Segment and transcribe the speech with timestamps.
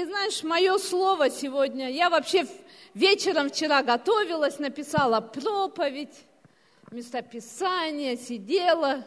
[0.00, 2.46] И знаешь, мое слово сегодня, я вообще
[2.94, 6.24] вечером вчера готовилась, написала проповедь,
[6.90, 9.04] местописание, сидела,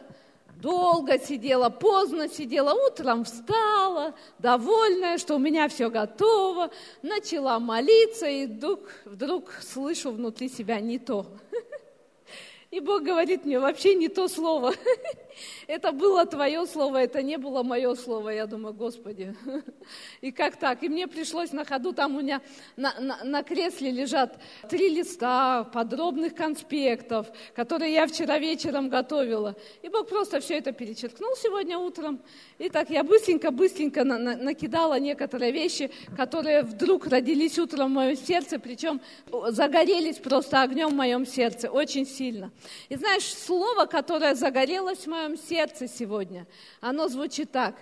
[0.62, 6.70] долго сидела, поздно сидела, утром встала, довольная, что у меня все готово,
[7.02, 11.26] начала молиться, и вдруг, вдруг слышу внутри себя не то.
[12.70, 14.74] И Бог говорит мне, вообще не то слово.
[15.66, 18.30] Это было твое слово, это не было мое слово.
[18.30, 19.34] Я думаю, Господи,
[20.20, 20.82] и как так?
[20.82, 22.40] И мне пришлось на ходу, там у меня
[22.76, 29.56] на, на, на кресле лежат три листа подробных конспектов, которые я вчера вечером готовила.
[29.82, 32.20] И Бог просто все это перечеркнул сегодня утром.
[32.58, 38.16] И так я быстренько-быстренько на, на, накидала некоторые вещи, которые вдруг родились утром в моем
[38.16, 39.00] сердце, причем
[39.48, 42.50] загорелись просто огнем в моем сердце, очень сильно.
[42.88, 46.46] И знаешь, слово, которое загорелось в моем моем сердце сегодня,
[46.80, 47.74] оно звучит так.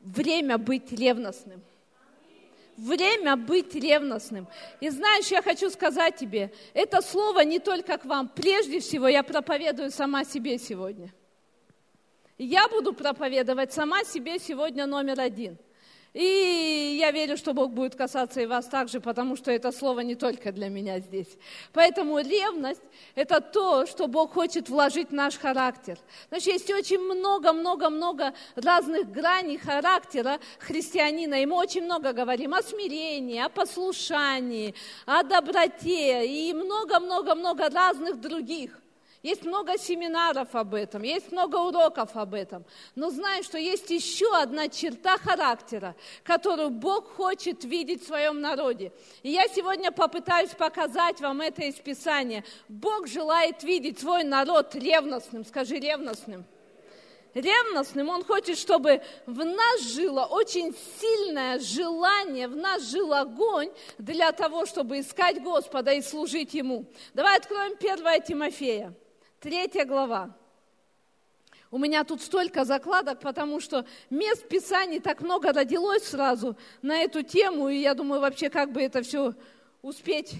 [0.00, 1.60] Время быть ревностным.
[2.76, 4.46] Время быть ревностным.
[4.80, 8.28] И знаешь, я хочу сказать тебе, это слово не только к вам.
[8.28, 11.12] Прежде всего, я проповедую сама себе сегодня.
[12.38, 15.58] Я буду проповедовать сама себе сегодня номер один–
[16.12, 20.16] и я верю, что Бог будет касаться и вас также, потому что это слово не
[20.16, 21.38] только для меня здесь.
[21.72, 22.82] Поэтому ревность–
[23.14, 25.98] это то, что Бог хочет вложить в наш характер.
[26.28, 31.42] Значит, есть очень много-много-много разных граней характера христианина.
[31.42, 34.74] И мы очень много говорим о смирении, о послушании,
[35.06, 38.79] о доброте и много-много-много разных других.
[39.22, 42.64] Есть много семинаров об этом, есть много уроков об этом.
[42.94, 48.92] Но знаю, что есть еще одна черта характера, которую Бог хочет видеть в своем народе.
[49.22, 52.44] И я сегодня попытаюсь показать вам это из Писания.
[52.68, 55.44] Бог желает видеть свой народ ревностным.
[55.44, 56.46] Скажи ревностным
[57.34, 64.32] ревностным, Он хочет, чтобы в нас жило очень сильное желание, в нас жил огонь для
[64.32, 66.86] того, чтобы искать Господа и служить Ему.
[67.14, 68.94] Давай откроем 1 Тимофея.
[69.40, 70.36] Третья глава.
[71.70, 77.22] У меня тут столько закладок, потому что мест Писаний так много родилось сразу на эту
[77.22, 79.32] тему, и я думаю, вообще, как бы это все
[79.80, 80.34] успеть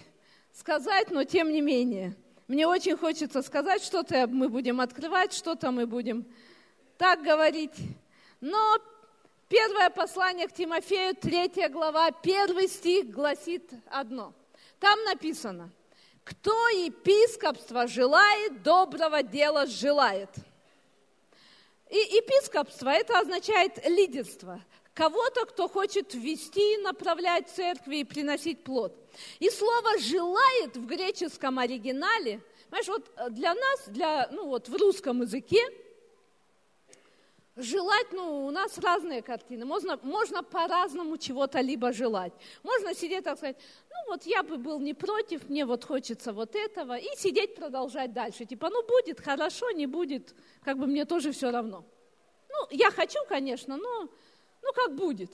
[0.52, 2.14] сказать, но тем не менее.
[2.46, 6.26] Мне очень хочется сказать, что-то мы будем открывать, что-то мы будем
[6.98, 7.76] так говорить.
[8.42, 8.76] Но
[9.48, 14.34] первое послание к Тимофею, третья глава, первый стих гласит одно.
[14.78, 15.70] Там написано–
[16.24, 20.30] кто епископство желает, доброго дела желает.
[21.90, 24.62] И епископство это означает лидерство.
[24.94, 28.94] Кого-то, кто хочет вести, направлять церкви и приносить плод.
[29.38, 35.22] И слово «желает» в греческом оригинале, знаешь, вот для нас, для, ну вот в русском
[35.22, 35.62] языке,
[37.60, 39.66] Желать, ну, у нас разные картины.
[39.66, 42.32] Можно, можно по-разному чего-то либо желать.
[42.62, 43.56] Можно сидеть так сказать,
[43.90, 48.14] ну вот я бы был не против, мне вот хочется вот этого, и сидеть продолжать
[48.14, 48.46] дальше.
[48.46, 50.34] Типа, ну будет хорошо, не будет,
[50.64, 51.84] как бы мне тоже все равно.
[52.48, 54.08] Ну, я хочу, конечно, но
[54.62, 55.30] ну как будет.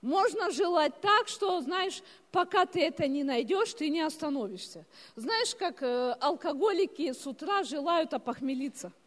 [0.00, 4.86] Можно желать так, что, знаешь, пока ты это не найдешь, ты не остановишься.
[5.16, 8.92] Знаешь, как э, алкоголики с утра желают опохмелиться–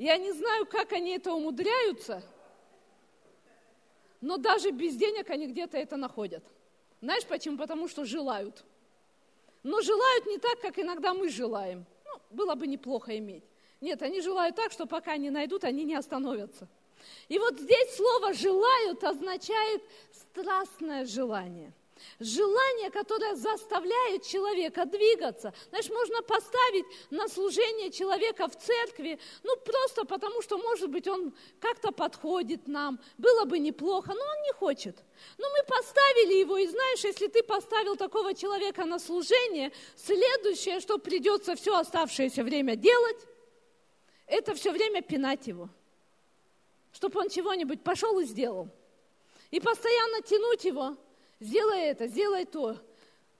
[0.00, 2.22] Я не знаю, как они это умудряются,
[4.22, 6.42] но даже без денег они где-то это находят.
[7.02, 7.58] Знаешь почему?
[7.58, 8.64] Потому что желают.
[9.62, 11.84] Но желают не так, как иногда мы желаем.
[12.06, 13.44] Ну, было бы неплохо иметь.
[13.82, 16.66] Нет, они желают так, что пока не найдут, они не остановятся.
[17.28, 21.74] И вот здесь слово «желают» означает страстное желание–
[22.18, 25.54] Желание, которое заставляет человека двигаться.
[25.70, 31.34] Знаешь, можно поставить на служение человека в церкви, ну просто потому, что, может быть, он
[31.60, 35.02] как-то подходит нам, было бы неплохо, но он не хочет.
[35.38, 40.98] Но мы поставили его, и знаешь, если ты поставил такого человека на служение, следующее, что
[40.98, 43.18] придется все оставшееся время делать,
[44.26, 45.68] это все время пинать его,
[46.92, 48.68] чтобы он чего-нибудь пошел и сделал.
[49.50, 50.96] И постоянно тянуть его–
[51.40, 52.76] сделай это, сделай то,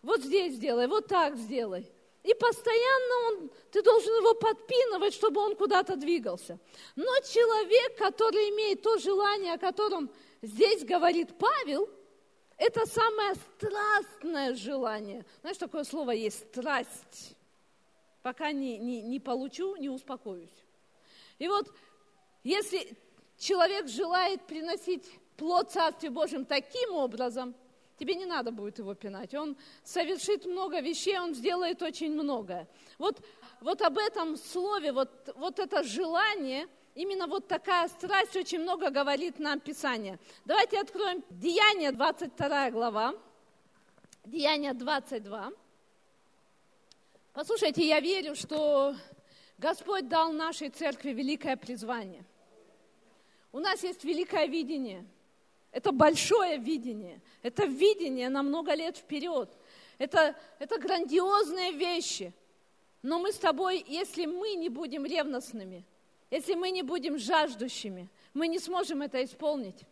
[0.03, 1.87] вот здесь сделай, вот так сделай.
[2.23, 6.59] И постоянно он, ты должен его подпинывать, чтобы он куда-то двигался.
[6.97, 10.11] Но человек, который имеет то желание, о котором
[10.43, 11.89] здесь говорит Павел,
[12.59, 15.25] это самое страстное желание.
[15.41, 17.37] Знаешь, такое слово есть страсть.
[18.23, 20.51] Пока не, не, не получу, не успокоюсь.
[21.39, 21.73] И вот
[22.45, 22.87] если
[23.39, 27.55] человек желает приносить плод Царствию Божьим таким образом–
[28.01, 29.35] тебе не надо будет его пинать.
[29.35, 32.67] Он совершит много вещей, он сделает очень многое.
[32.99, 33.23] Вот,
[33.61, 39.39] вот об этом слове, вот, вот это желание, именно вот такая страсть очень много говорит
[39.39, 40.19] нам Писание.
[40.47, 43.15] Давайте откроем Деяние 22 глава.
[44.25, 45.53] Деяние 22.
[47.35, 48.97] Послушайте, я верю, что
[49.59, 52.25] Господь дал нашей церкви великое призвание.
[53.53, 55.05] У нас есть великое видение.
[55.73, 57.21] Это большое видение.
[57.43, 59.49] Это видение на много лет вперед.
[59.99, 62.33] Это, это грандиозные вещи.
[63.03, 65.85] Но мы с тобой, если мы не будем ревностными,
[66.31, 69.85] если мы не будем жаждущими, мы не сможем это исполнить.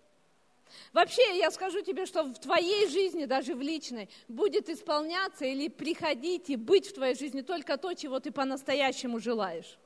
[0.93, 6.51] Вообще, я скажу тебе, что в твоей жизни, даже в личной, будет исполняться или приходить
[6.51, 9.79] и быть в твоей жизни только то, чего ты по-настоящему желаешь.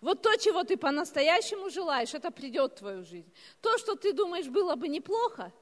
[0.00, 3.32] Вот то, чего ты по-настоящему желаешь, это придет в твою жизнь.
[3.60, 5.52] То, что ты думаешь было бы неплохо,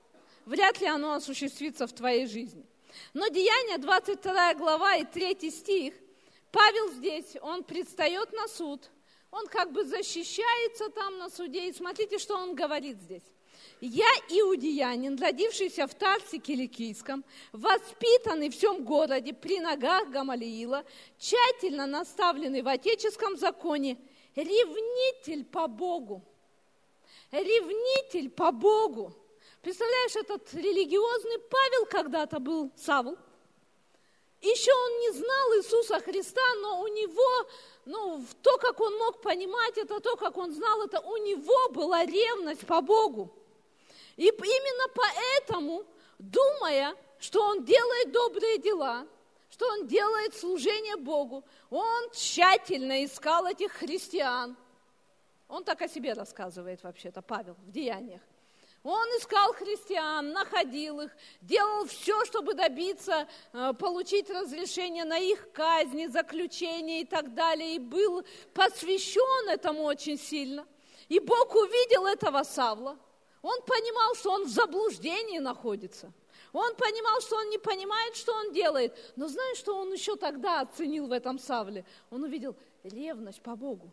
[0.44, 2.66] вряд ли оно осуществится в твоей жизни.
[3.14, 5.94] Но Деяние, 22 глава и 3 стих,
[6.52, 8.90] Павел здесь, он предстает на суд,
[9.30, 13.24] он как бы защищается там на суде, и смотрите, что он говорит здесь.
[13.80, 20.84] Я иудеянин, родившийся в Тарсе Киликийском, воспитанный в всем городе при ногах Гамалиила,
[21.18, 23.98] тщательно наставленный в отеческом законе,
[24.36, 26.22] ревнитель по Богу.
[27.32, 29.12] Ревнитель по Богу.
[29.62, 33.18] Представляешь, этот религиозный Павел когда-то был Савл.
[34.40, 37.48] Еще он не знал Иисуса Христа, но у него,
[37.84, 42.04] ну, то, как он мог понимать это, то, как он знал это, у него была
[42.04, 43.32] ревность по Богу.
[44.16, 45.84] И именно поэтому,
[46.18, 49.06] думая, что он делает добрые дела,
[49.50, 54.56] что он делает служение Богу, он тщательно искал этих христиан.
[55.48, 58.22] Он так о себе рассказывает вообще-то, Павел, в Деяниях.
[58.82, 61.10] Он искал христиан, находил их,
[61.40, 67.78] делал все, чтобы добиться, э, получить разрешение на их казни, заключение и так далее, и
[67.80, 70.64] был посвящен этому очень сильно.
[71.08, 72.96] И Бог увидел этого Савла,
[73.42, 76.12] он понимал, что он в заблуждении находится.
[76.56, 78.96] Он понимал, что он не понимает, что он делает.
[79.14, 81.84] Но знаешь, что он еще тогда оценил в этом Савле?
[82.10, 83.90] Он увидел ревность по Богу.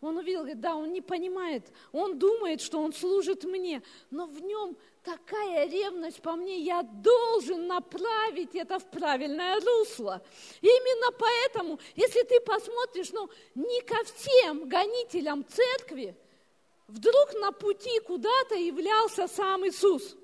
[0.00, 1.62] Он увидел, говорит, да, он не понимает,
[1.92, 4.74] он думает, что он служит мне, но в нем
[5.04, 10.22] такая ревность по мне, я должен направить это в правильное русло.
[10.62, 16.16] Именно поэтому, если ты посмотришь, ну, не ко всем гонителям церкви,
[16.88, 20.16] вдруг на пути куда-то являлся сам Иисус.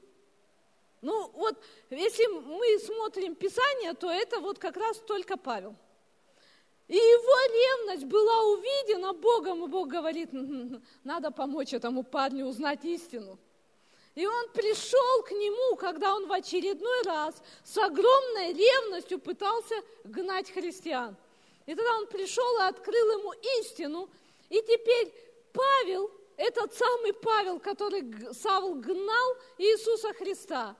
[1.07, 1.57] Ну вот,
[1.89, 5.77] если мы смотрим Писание, то это вот как раз только Павел.
[6.89, 10.31] И его ревность была увидена Богом, и Бог говорит,
[11.05, 13.39] надо помочь этому парню узнать истину.
[14.17, 20.51] И он пришел к нему, когда он в очередной раз с огромной ревностью пытался гнать
[20.51, 21.17] христиан.
[21.67, 24.09] И тогда он пришел и открыл ему истину.
[24.49, 25.15] И теперь
[25.53, 30.77] Павел этот самый Павел, который Савл гнал Иисуса Христа,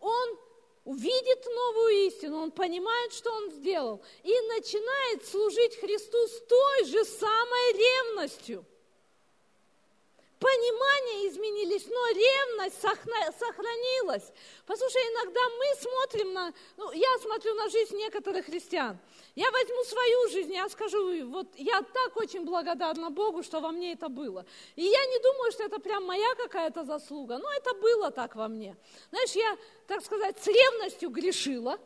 [0.00, 0.38] он
[0.84, 7.04] увидит новую истину, он понимает, что он сделал, и начинает служить Христу с той же
[7.04, 8.64] самой ревностью–
[10.38, 14.32] Понимания изменились, но ревность сохранилась.
[14.66, 18.96] Послушай, иногда мы смотрим на, ну, я смотрю на жизнь некоторых христиан.
[19.34, 23.94] Я возьму свою жизнь, я скажу, вот я так очень благодарна Богу, что во мне
[23.94, 24.46] это было.
[24.76, 28.46] И я не думаю, что это прям моя какая-то заслуга, но это было так во
[28.46, 28.76] мне.
[29.10, 31.78] Знаешь, я, так сказать, с ревностью грешила.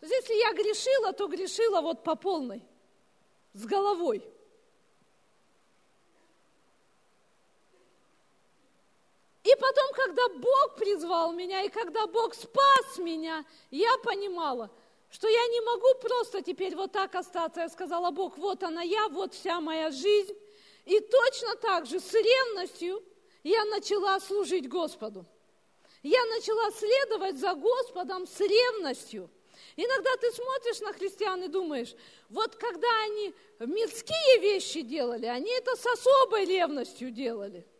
[0.00, 2.62] То есть, если я грешила, то грешила вот по полной,
[3.54, 4.22] с головой.
[9.44, 14.70] И потом, когда Бог призвал меня, и когда Бог спас меня, я понимала,
[15.10, 17.60] что я не могу просто теперь вот так остаться.
[17.60, 20.34] Я сказала, Бог, вот она я, вот вся моя жизнь.
[20.86, 23.04] И точно так же с ревностью
[23.42, 25.26] я начала служить Господу.
[26.02, 29.30] Я начала следовать за Господом с ревностью.
[29.76, 31.94] Иногда ты смотришь на христиан и думаешь,
[32.30, 37.66] вот когда они мирские вещи делали, они это с особой ревностью делали–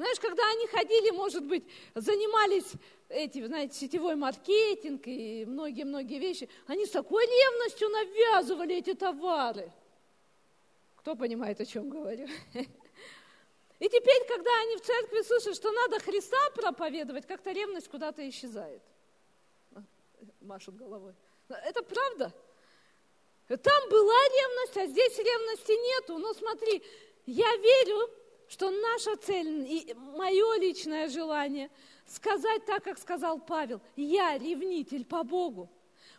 [0.00, 1.62] знаешь, когда они ходили, может быть,
[1.94, 2.72] занимались
[3.10, 9.70] эти, знаете, сетевой маркетинг и многие-многие вещи, они с такой ревностью навязывали эти товары.
[10.96, 12.26] Кто понимает, о чем говорю?
[12.54, 18.80] И теперь, когда они в церкви слышат, что надо Христа проповедовать, как-то ревность куда-то исчезает.
[20.40, 21.12] Машут головой.
[21.48, 22.32] Это правда?
[23.48, 26.16] Там была ревность, а здесь ревности нету.
[26.16, 26.82] Но смотри,
[27.26, 28.10] я верю,
[28.50, 31.70] что наша цель и мое личное желание
[32.04, 35.70] сказать так, как сказал Павел, я ревнитель по Богу.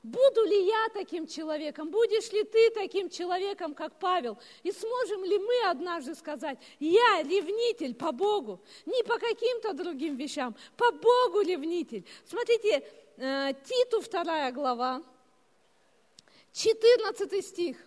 [0.01, 1.91] Буду ли я таким человеком?
[1.91, 4.39] Будешь ли ты таким человеком, как Павел?
[4.63, 10.55] И сможем ли мы однажды сказать, я ревнитель по Богу, не по каким-то другим вещам,
[10.77, 12.05] по Богу ревнитель.
[12.25, 15.03] Смотрите, э, Титу вторая глава,
[16.53, 17.77] 14 стих.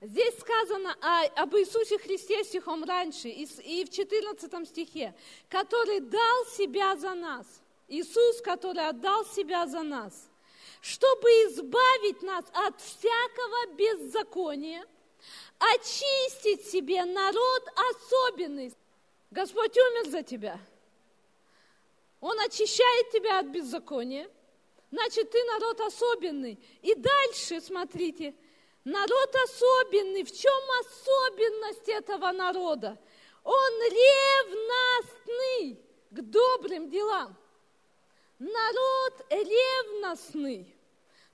[0.00, 5.14] Здесь сказано о, об Иисусе Христе стихом раньше, и, и в 14 стихе,
[5.48, 7.46] который дал себя за нас.
[7.88, 10.28] Иисус, который отдал себя за нас,
[10.80, 14.86] чтобы избавить нас от всякого беззакония,
[15.58, 18.72] очистить себе народ особенный.
[19.30, 20.60] Господь умер за тебя.
[22.20, 24.30] Он очищает тебя от беззакония.
[24.90, 26.58] Значит, ты народ особенный.
[26.82, 28.34] И дальше, смотрите,
[28.88, 30.24] народ особенный.
[30.24, 32.98] В чем особенность этого народа?
[33.44, 35.78] Он ревностный
[36.10, 37.36] к добрым делам.
[38.38, 40.74] Народ ревностный.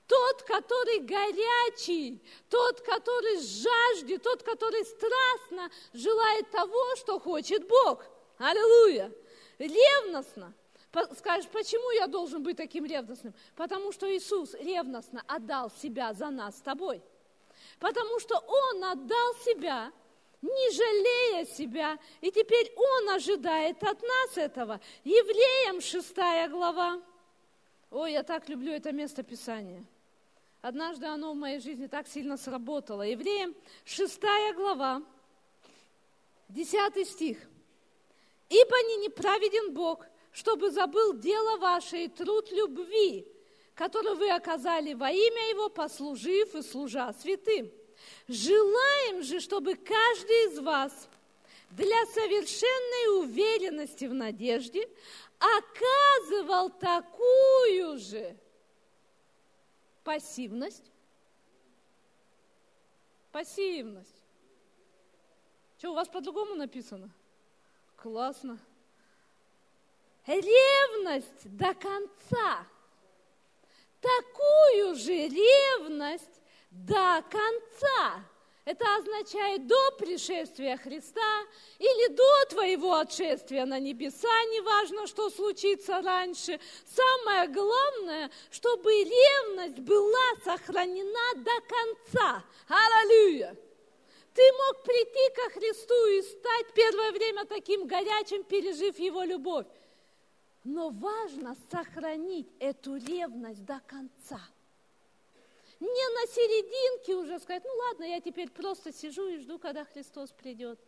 [0.07, 8.05] Тот, который горячий, тот, который жаждет, тот, который страстно желает того, что хочет Бог.
[8.39, 9.11] Аллилуйя!
[9.59, 10.53] Ревностно.
[11.17, 13.35] Скажешь, почему я должен быть таким ревностным?
[13.57, 17.03] Потому что Иисус ревностно отдал себя за нас с тобой.
[17.79, 19.93] Потому что Он отдал себя,
[20.43, 24.81] не жалея себя, и теперь Он ожидает от нас этого.
[25.05, 26.15] Евреям 6
[26.51, 27.01] глава.
[27.91, 29.85] Ой, я так люблю это место Писания.
[30.63, 33.03] Однажды оно в моей жизни так сильно сработало.
[33.03, 33.55] Евреям
[33.85, 34.21] 6
[34.55, 35.03] глава,
[36.49, 37.39] 10 стих.
[38.49, 43.27] «Ибо не неправеден Бог, чтобы забыл дело ваше и труд любви,
[43.75, 47.71] который вы оказали во имя Его, послужив и служа святым.
[48.29, 51.09] Желаем же, чтобы каждый из вас
[51.71, 54.89] для совершенной уверенности в надежде
[55.39, 58.37] оказывал такую же
[60.05, 60.91] пассивность.
[63.33, 64.23] Пассивность.
[65.79, 67.11] Что, у вас по-другому написано?
[67.97, 68.59] Классно
[70.27, 72.67] ревность до конца.
[74.05, 78.23] Такую же ревность до конца.
[78.67, 81.43] Это означает до пришествия Христа
[81.79, 86.61] или до твоего отшествия на небеса, неважно, что случится раньше.
[86.87, 92.45] Самое главное, чтобы ревность была сохранена до конца.
[92.69, 93.57] Аллилуйя!
[94.35, 99.67] Ты мог прийти ко Христу и стать первое время таким горячим, пережив Его любовь.
[100.65, 104.41] Но важно сохранить эту ревность до конца.
[105.81, 110.31] Не на серединке уже сказать, ну ладно, я теперь просто сижу и жду, когда Христос
[110.31, 110.79] придет.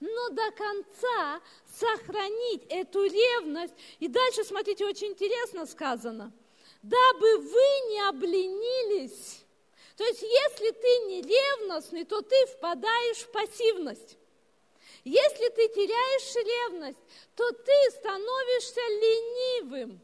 [0.00, 3.74] Но до конца сохранить эту ревность.
[3.98, 6.32] И дальше, смотрите, очень интересно сказано.
[6.82, 9.44] Дабы вы не обленились.
[9.96, 14.16] То есть, если ты не ревностный, то ты впадаешь в пассивность.
[15.06, 16.98] Если ты теряешь ревность,
[17.36, 20.00] то ты становишься ленивым.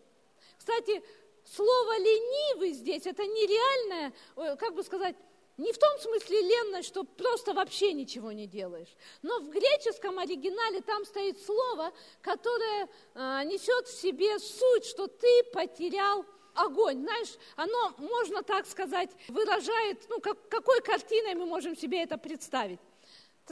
[0.56, 1.02] Кстати,
[1.44, 4.12] слово ленивый здесь, это нереальное,
[4.58, 5.16] как бы сказать,
[5.56, 8.94] не в том смысле ленность, что просто вообще ничего не делаешь.
[9.22, 15.42] Но в греческом оригинале там стоит слово, которое э, несет в себе суть, что ты
[15.52, 17.02] потерял огонь.
[17.02, 22.78] Знаешь, оно, можно так сказать, выражает, ну, как, какой картиной мы можем себе это представить.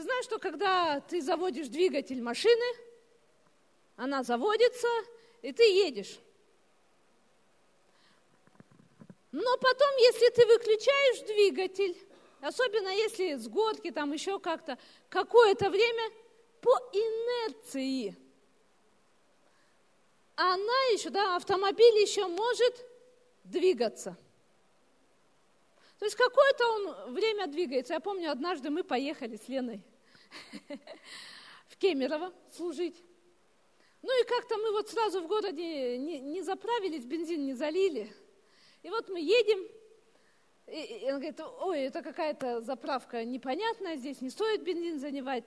[0.01, 2.65] Ты знаешь, что когда ты заводишь двигатель машины,
[3.95, 4.87] она заводится,
[5.43, 6.17] и ты едешь.
[9.31, 11.95] Но потом, если ты выключаешь двигатель,
[12.41, 16.11] особенно если с горки, там еще как-то, какое-то время
[16.61, 18.17] по инерции,
[20.35, 22.87] она еще, да, автомобиль еще может
[23.43, 24.17] двигаться.
[25.99, 27.93] То есть какое-то он время двигается.
[27.93, 29.83] Я помню, однажды мы поехали с Леной
[31.67, 33.03] в Кемерово служить.
[34.01, 38.11] Ну и как-то мы вот сразу в городе не, не заправились, бензин не залили.
[38.81, 39.59] И вот мы едем,
[40.67, 45.43] и, и он говорит, ой, это какая-то заправка непонятная, здесь не стоит бензин занимать,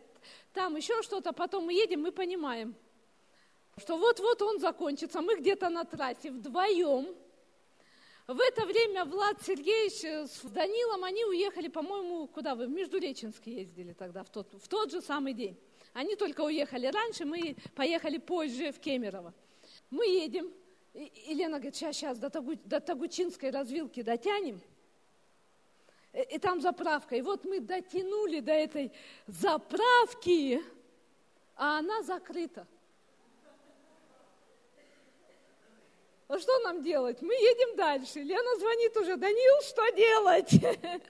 [0.53, 1.33] там еще что-то.
[1.33, 2.77] Потом мы едем, мы понимаем,
[3.79, 7.15] что вот-вот он закончится, мы где-то на трассе вдвоем,
[8.27, 12.67] в это время Влад Сергеевич с Данилом, они уехали, по-моему, куда вы?
[12.67, 15.59] В Междуреченск ездили тогда, в тот, в тот же самый день.
[15.93, 19.35] Они только уехали раньше, мы поехали позже в Кемерово.
[19.91, 20.51] Мы едем,
[20.95, 24.61] и, Лена говорит, сейчас, сейчас, до, Тагу, до Тагучинской развилки дотянем,
[26.15, 27.17] и, и там заправка.
[27.17, 28.91] И вот мы дотянули до этой
[29.27, 30.63] заправки,
[31.57, 32.67] а она закрыта.
[36.27, 37.21] А что нам делать?
[37.21, 38.21] Мы едем дальше.
[38.21, 40.51] Лена звонит уже, Данил, что делать?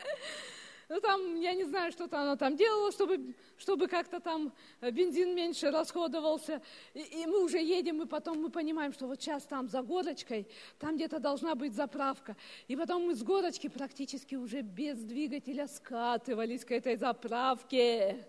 [0.91, 4.53] Ну, там, я не знаю, что-то она там делала, чтобы, чтобы как-то там
[4.83, 6.61] бензин меньше расходовался.
[6.93, 10.47] И, и мы уже едем, и потом мы понимаем, что вот сейчас там за горочкой,
[10.79, 12.37] там где-то должна быть заправка.
[12.69, 18.23] И потом мы с горочки практически уже без двигателя скатывались к этой заправке.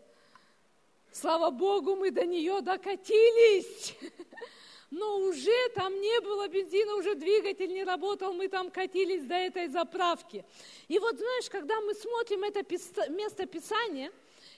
[1.12, 3.96] Слава Богу, мы до нее докатились.
[4.92, 9.68] но уже там не было бензина, уже двигатель не работал, мы там катились до этой
[9.68, 10.46] заправки.
[10.88, 12.64] И вот знаешь, когда мы смотрим это
[13.12, 14.12] место Писания,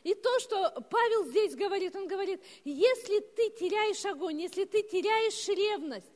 [0.03, 5.47] и то, что Павел здесь говорит, он говорит, если ты теряешь огонь, если ты теряешь
[5.47, 6.07] ревность,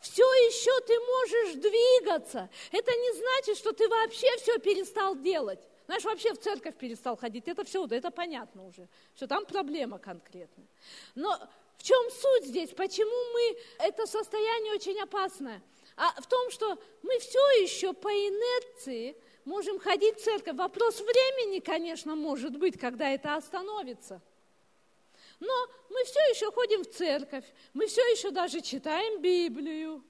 [0.00, 2.50] все еще ты можешь двигаться.
[2.70, 5.60] Это не значит, что ты вообще все перестал делать.
[5.86, 7.48] Знаешь, вообще в церковь перестал ходить.
[7.48, 10.66] Это все, это понятно уже, что там проблема конкретная.
[11.14, 11.38] Но
[11.78, 12.70] в чем суть здесь?
[12.70, 15.62] Почему мы, это состояние очень опасное?
[15.96, 20.56] А в том, что мы все еще по инерции можем ходить в церковь.
[20.56, 24.20] Вопрос времени, конечно, может быть, когда это остановится.
[25.40, 25.52] Но
[25.90, 30.02] мы все еще ходим в церковь, мы все еще даже читаем Библию,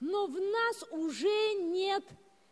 [0.00, 2.04] но в нас уже нет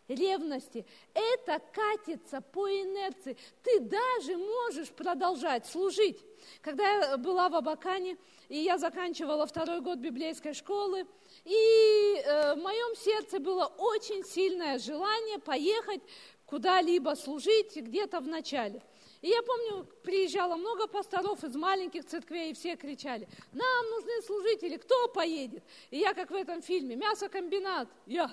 [0.08, 0.84] ревности.
[1.14, 3.36] Это катится по инерции.
[3.62, 6.18] Ты даже можешь продолжать служить.
[6.60, 8.16] Когда я была в Абакане,
[8.48, 11.06] и я заканчивала второй год библейской школы,
[11.44, 16.02] и э, в моем сердце было очень сильное желание поехать
[16.46, 18.82] куда-либо служить где-то в начале.
[19.22, 24.76] И я помню, приезжало много пасторов из маленьких церквей, и все кричали, нам нужны служители,
[24.76, 25.62] кто поедет?
[25.90, 28.30] И я, как в этом фильме, мясокомбинат, я,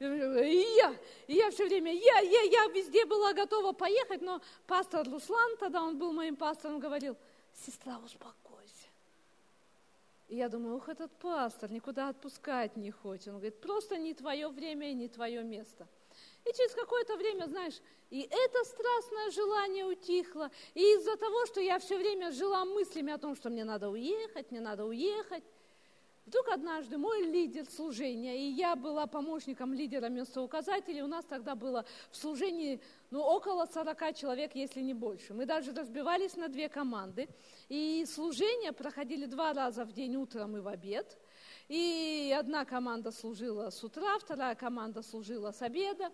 [0.00, 0.96] и я,
[1.28, 5.82] и я все время, я, я, я везде была готова поехать, но пастор Руслан, тогда
[5.84, 7.16] он был моим пастором, говорил,
[7.54, 8.88] сестра, успокойся.
[10.28, 13.28] И я думаю, ух, этот пастор никуда отпускать не хочет.
[13.28, 15.86] Он говорит, просто не твое время и не твое место.
[16.44, 17.80] И через какое-то время, знаешь,
[18.10, 20.50] и это страстное желание утихло.
[20.74, 24.50] И из-за того, что я все время жила мыслями о том, что мне надо уехать,
[24.50, 25.44] мне надо уехать,
[26.26, 31.84] Вдруг однажды мой лидер служения, и я была помощником лидера местоуказателей, у нас тогда было
[32.10, 35.34] в служении ну, около 40 человек, если не больше.
[35.34, 37.28] Мы даже разбивались на две команды,
[37.68, 41.18] и служения проходили два раза в день, утром и в обед.
[41.68, 46.10] И одна команда служила с утра, вторая команда служила с обеда.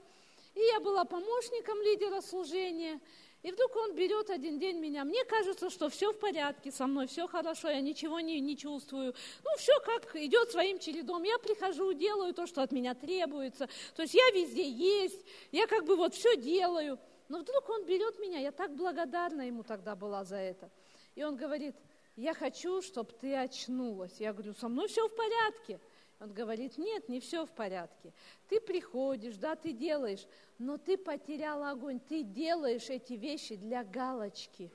[0.56, 3.00] И я была помощником лидера служения.
[3.42, 5.04] И вдруг он берет один день меня.
[5.04, 9.14] Мне кажется, что все в порядке со мной, все хорошо, я ничего не, не чувствую.
[9.42, 11.22] Ну, все как идет своим чередом.
[11.22, 13.68] Я прихожу, делаю то, что от меня требуется.
[13.96, 16.98] То есть я везде есть, я как бы вот все делаю.
[17.28, 20.70] Но вдруг он берет меня, я так благодарна ему тогда была за это.
[21.14, 21.76] И он говорит,
[22.16, 24.20] я хочу, чтобы ты очнулась.
[24.20, 25.80] Я говорю, со мной все в порядке.
[26.20, 28.12] Он говорит, нет, не все в порядке.
[28.48, 30.26] Ты приходишь, да, ты делаешь,
[30.58, 34.70] но ты потерял огонь, ты делаешь эти вещи для галочки.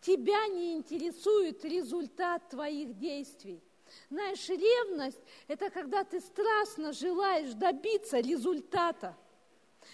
[0.00, 3.62] Тебя не интересует результат твоих действий.
[4.08, 9.14] Знаешь, ревность– это когда ты страстно желаешь добиться результата.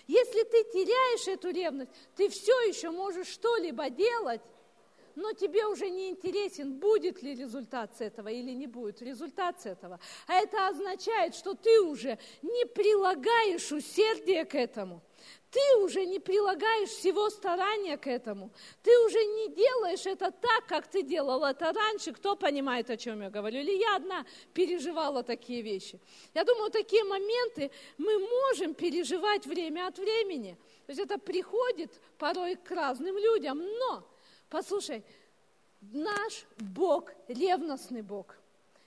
[0.06, 4.42] Если ты теряешь эту ревность, ты все еще можешь что-либо делать,
[5.16, 9.66] но тебе уже не интересен, будет ли результат с этого или не будет результат с
[9.66, 10.00] этого.
[10.26, 15.02] А это означает, что ты уже не прилагаешь усердия к этому.
[15.50, 18.50] Ты уже не прилагаешь всего старания к этому.
[18.82, 22.12] Ты уже не делаешь это так, как ты делал это раньше.
[22.12, 23.60] Кто понимает, о чем я говорю?
[23.60, 26.00] Или я одна переживала такие вещи.
[26.34, 30.56] Я думаю, такие моменты мы можем переживать время от времени.
[30.86, 34.02] То есть это приходит порой к разным людям, но
[34.54, 35.02] Послушай,
[35.80, 38.36] наш Бог ревностный Бог.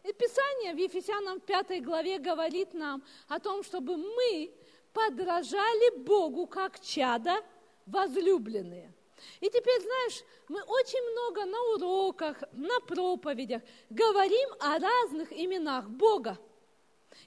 [0.06, 4.50] И Писание в Ефесянам 5 главе говорит нам о том, чтобы мы
[4.94, 7.44] подражали Богу как чада
[7.86, 8.94] возлюбленные.
[9.42, 16.38] И теперь, знаешь, мы очень много на уроках, на проповедях говорим о разных именах Бога.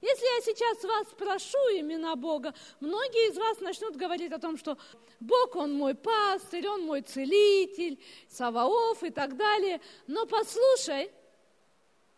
[0.00, 4.78] Если я сейчас вас спрошу имена Бога, многие из вас начнут говорить о том, что
[5.20, 9.80] Бог, Он мой пастырь, Он мой целитель, Саваоф и так далее.
[10.06, 11.10] Но послушай,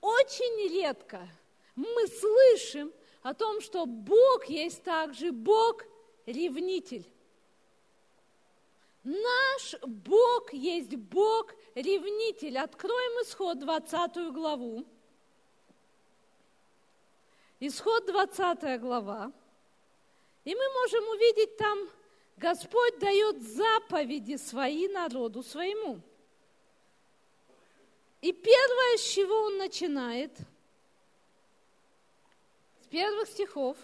[0.01, 1.29] очень редко
[1.75, 2.93] мы слышим
[3.23, 7.07] о том, что Бог есть также Бог-ревнитель.
[9.03, 12.59] Наш Бог есть Бог-ревнитель.
[12.59, 14.87] Откроем исход 20 главу.
[17.65, 19.31] Исход 20 глава.
[20.45, 21.79] И мы можем увидеть там,
[22.37, 26.01] Господь дает заповеди свои народу своему.
[28.21, 30.37] И первое, с чего он начинает,
[32.91, 33.77] первых стихов.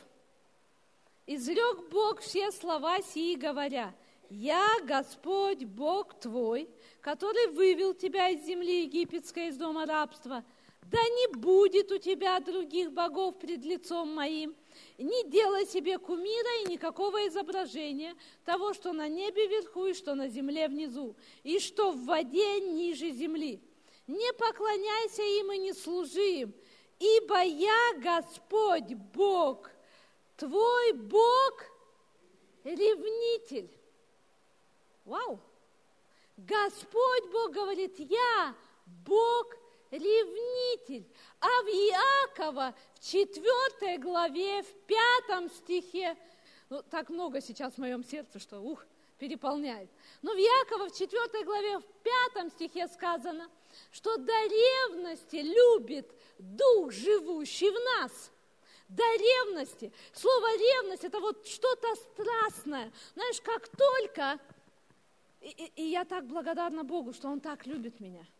[1.28, 3.94] «Изрек Бог все слова сии, говоря,
[4.28, 6.68] «Я Господь, Бог твой,
[7.00, 10.42] который вывел тебя из земли египетской, из дома рабства.
[10.90, 14.56] Да не будет у тебя других богов пред лицом моим,
[14.96, 20.28] не делай себе кумира и никакого изображения того, что на небе вверху и что на
[20.28, 23.60] земле внизу, и что в воде ниже земли.
[24.06, 26.54] Не поклоняйся им и не служи им,
[26.98, 29.70] ибо я Господь Бог,
[30.38, 31.64] твой Бог
[32.64, 33.70] ревнитель.
[35.04, 35.38] Вау!
[36.38, 38.54] Господь Бог говорит, я
[38.86, 39.57] Бог
[39.90, 41.06] ревнитель.
[41.40, 46.16] А в Иакова в 4 главе, в 5 стихе,
[46.68, 48.84] ну, так много сейчас в моем сердце, что ух,
[49.18, 49.90] переполняет.
[50.22, 51.84] Но в Иакова в 4 главе, в
[52.34, 53.48] 5 стихе сказано,
[53.90, 58.30] что до ревности любит Дух, живущий в нас.
[58.88, 59.92] До ревности.
[60.14, 62.90] Слово ревность– это вот что-то страстное.
[63.14, 64.38] Знаешь, как только...
[65.40, 68.24] И, и, и я так благодарна Богу, что Он так любит меня–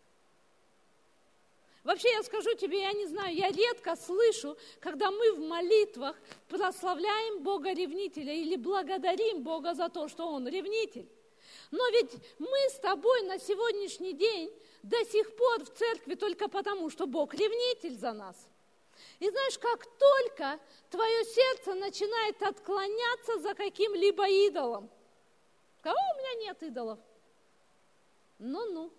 [1.84, 6.16] Вообще, я скажу тебе, я не знаю, я редко слышу, когда мы в молитвах
[6.48, 11.08] прославляем Бога ревнителя или благодарим Бога за то, что Он ревнитель.
[11.70, 16.90] Но ведь мы с тобой на сегодняшний день до сих пор в церкви только потому,
[16.90, 18.48] что Бог ревнитель за нас.
[19.20, 20.58] И знаешь, как только
[20.90, 24.90] твое сердце начинает отклоняться за каким-либо идолом,
[25.82, 26.98] кого у меня нет идолов?
[28.38, 28.90] Ну-ну,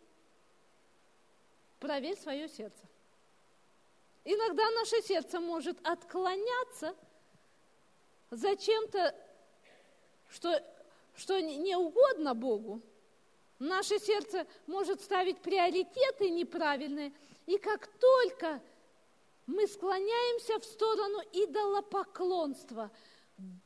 [1.80, 2.84] проверь свое сердце.
[4.24, 6.96] Иногда наше сердце может отклоняться
[8.30, 9.15] за чем-то,
[10.30, 10.63] что,
[11.15, 12.82] что не угодно Богу.
[13.58, 17.13] Наше сердце может ставить приоритеты неправильные.
[17.46, 18.62] И как только
[19.48, 22.92] мы склоняемся в сторону идолопоклонства,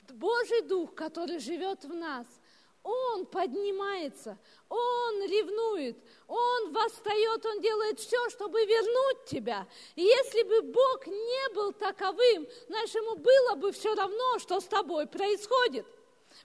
[0.09, 2.27] Божий Дух, который живет в нас–
[2.83, 9.65] он поднимается, Он ревнует, Он восстает, Он делает все, чтобы вернуть тебя.
[9.95, 14.65] И если бы Бог не был таковым, знаешь, ему было бы все равно, что с
[14.65, 15.85] тобой происходит.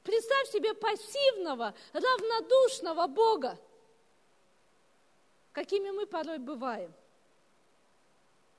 [0.04, 3.58] Представь себе пассивного, равнодушного Бога,
[5.52, 6.92] какими мы порой бываем.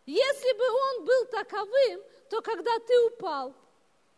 [0.06, 3.54] Если бы Он был таковым, то когда ты упал,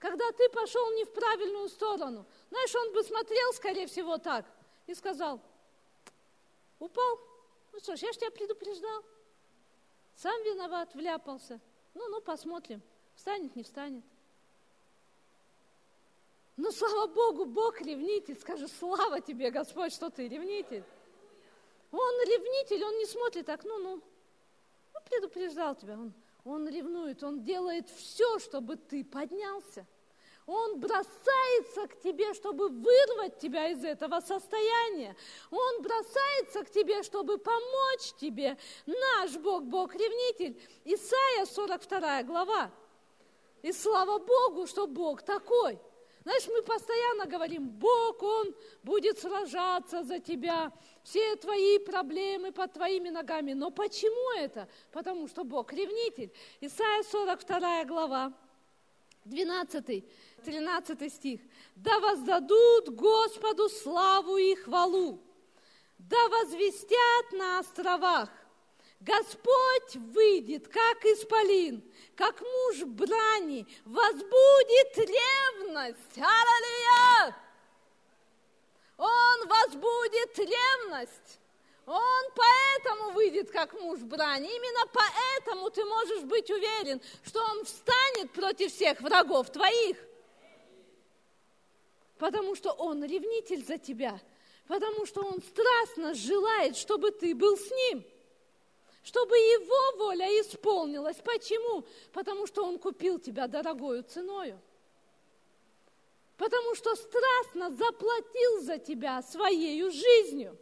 [0.01, 2.25] когда ты пошел не в правильную сторону.
[2.51, 4.45] Знаешь, он бы смотрел, скорее всего, так
[4.85, 5.39] и сказал,
[6.79, 7.19] упал,
[7.71, 9.03] ну что ж, я ж тебя предупреждал.
[10.17, 11.61] Сам виноват, вляпался.
[11.93, 12.81] Ну, ну, посмотрим,
[13.15, 14.03] встанет, не встанет.
[16.57, 18.37] Но слава Богу, Бог ревнитель.
[18.37, 20.83] Скажи, слава тебе, Господь, что ты ревнитель.
[21.91, 24.01] Он ревнитель, он не смотрит так, ну, ну,
[24.93, 25.93] ну предупреждал тебя.
[25.93, 29.87] Он, он ревнует, Он делает все, чтобы ты поднялся.
[30.45, 35.15] Он бросается к тебе, чтобы вырвать тебя из этого состояния.
[35.49, 38.57] Он бросается к тебе, чтобы помочь тебе.
[38.85, 40.59] Наш Бог, Бог-ревнитель.
[40.85, 42.71] Исайя 42 глава.
[43.61, 45.79] И слава Богу, что Бог такой–
[46.23, 50.71] знаешь, мы постоянно говорим, Бог, Он будет сражаться за тебя,
[51.03, 53.53] все твои проблемы под твоими ногами.
[53.53, 54.67] Но почему это?
[54.91, 56.31] Потому что Бог ревнитель.
[56.59, 58.33] Исайя 42 глава,
[59.25, 60.05] 12,
[60.43, 61.41] 13 стих.
[61.75, 65.19] «Да воздадут Господу славу и хвалу,
[65.97, 68.29] да возвестят на островах,
[69.01, 71.83] Господь выйдет, как исполин,
[72.15, 76.17] как муж брани, возбудит ревность.
[76.17, 77.35] Аллилуйя!
[78.97, 81.39] Он возбудит ревность.
[81.87, 84.55] Он поэтому выйдет, как муж брани.
[84.55, 89.97] Именно поэтому ты можешь быть уверен, что он встанет против всех врагов твоих.
[92.21, 94.21] Потому что он ревнитель за тебя.
[94.67, 98.05] Потому что он страстно желает, чтобы ты был с ним
[99.03, 101.17] чтобы Его воля исполнилась.
[101.23, 101.83] Почему?
[102.13, 104.59] Потому что Он купил тебя дорогою ценою.
[106.37, 110.55] Потому что страстно заплатил за тебя своей жизнью.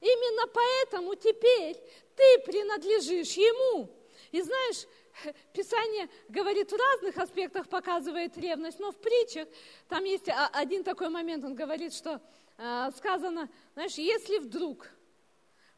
[0.00, 1.76] Именно поэтому теперь
[2.16, 3.88] ты принадлежишь Ему.
[4.32, 4.86] И знаешь,
[5.52, 9.48] Писание говорит в разных аспектах, показывает ревность, но в притчах
[9.88, 12.20] там есть один такой момент, он говорит, что
[12.58, 14.88] э, сказано, знаешь, если вдруг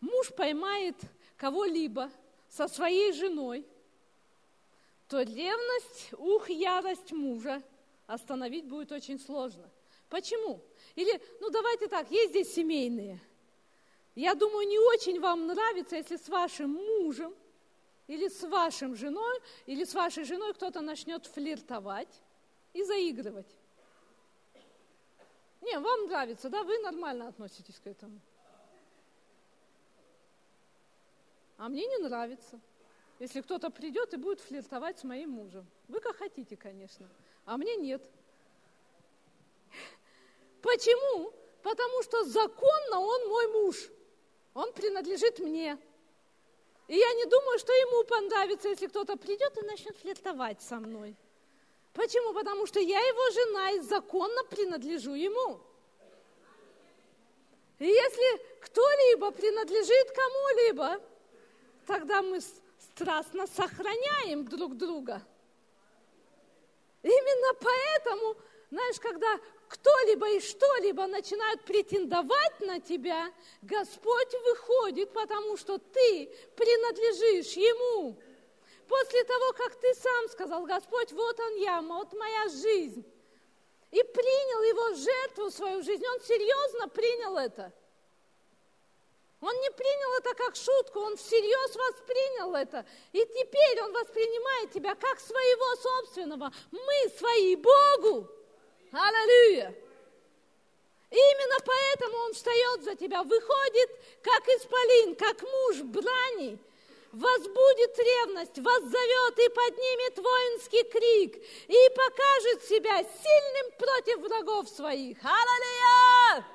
[0.00, 0.96] муж поймает
[1.37, 2.11] кого-либо
[2.48, 3.66] со своей женой,
[5.09, 7.62] то ревность, ух, ярость мужа
[8.07, 9.68] остановить будет очень сложно.
[10.09, 10.62] Почему?
[10.94, 13.20] Или, ну давайте так, есть здесь семейные.
[14.14, 17.35] Я думаю, не очень вам нравится, если с вашим мужем
[18.12, 22.22] или с вашим женой, или с вашей женой кто-то начнет флиртовать
[22.75, 23.57] и заигрывать.
[25.62, 28.20] Не, вам нравится, да, вы нормально относитесь к этому.
[31.57, 32.61] А мне не нравится,
[33.18, 35.66] если кто-то придет и будет флиртовать с моим мужем.
[35.88, 37.09] Вы как хотите, конечно,
[37.46, 38.03] а мне нет.
[40.61, 41.33] Почему?
[41.62, 43.77] Потому что законно он мой муж.
[44.53, 45.79] Он принадлежит мне.
[46.92, 51.16] И я не думаю, что ему понравится, если кто-то придет и начнет флиртовать со мной.
[51.94, 52.35] Почему?
[52.35, 55.59] Потому что я его жена и законно принадлежу ему.
[57.78, 61.00] И если кто-либо принадлежит кому-либо,
[61.87, 62.40] тогда мы
[62.78, 65.22] страстно сохраняем друг друга.
[67.02, 68.37] Именно поэтому,
[68.70, 69.40] знаешь, когда
[69.72, 73.32] кто-либо и что-либо начинают претендовать на тебя,
[73.62, 78.18] Господь выходит, потому что ты принадлежишь Ему.
[78.87, 83.02] После того, как ты сам сказал, Господь, вот он я, вот моя жизнь,
[83.90, 87.72] и принял его жертву, свою жизнь, он серьезно принял это.
[89.40, 92.85] Он не принял это как шутку, он всерьез воспринял это.
[93.12, 96.52] И теперь он воспринимает тебя как своего собственного.
[96.70, 98.41] Мы свои Богу.
[98.92, 99.74] Аллилуйя!
[101.11, 103.90] Именно поэтому он встает за тебя, выходит,
[104.22, 106.59] как исполин, как муж брани,
[107.12, 111.37] возбудит ревность, воззовет и поднимет воинский крик,
[111.68, 115.18] и покажет себя сильным против врагов своих.
[115.22, 116.46] Аллилуйя!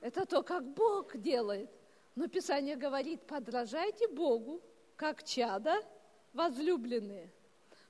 [0.00, 1.70] Это то, как Бог делает.
[2.16, 4.60] Но Писание говорит, подражайте Богу,
[4.96, 5.82] как чада
[6.34, 7.32] возлюбленные–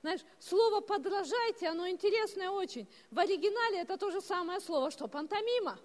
[0.02, 2.88] знаешь, слово «подражайте», оно интересное очень.
[3.10, 5.78] В оригинале это то же самое слово, что пантомима.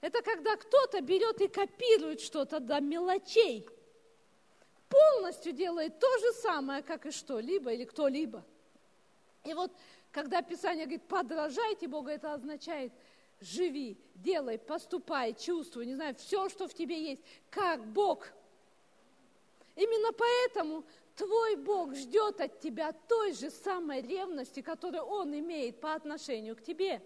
[0.00, 3.68] Это когда кто-то берет и копирует что-то до мелочей.
[4.88, 8.44] Полностью делает то же самое, как и что-либо или кто-либо.
[9.42, 9.72] И вот,
[10.12, 12.92] когда Писание говорит «подражайте Богу», это означает
[13.40, 18.28] живи, делай, поступай, чувствуй, не знаю, все, что в тебе есть, как Бог.
[19.74, 20.84] Именно поэтому
[21.16, 26.62] твой Бог ждет от тебя той же самой ревности, которую Он имеет по отношению к
[26.62, 27.02] тебе.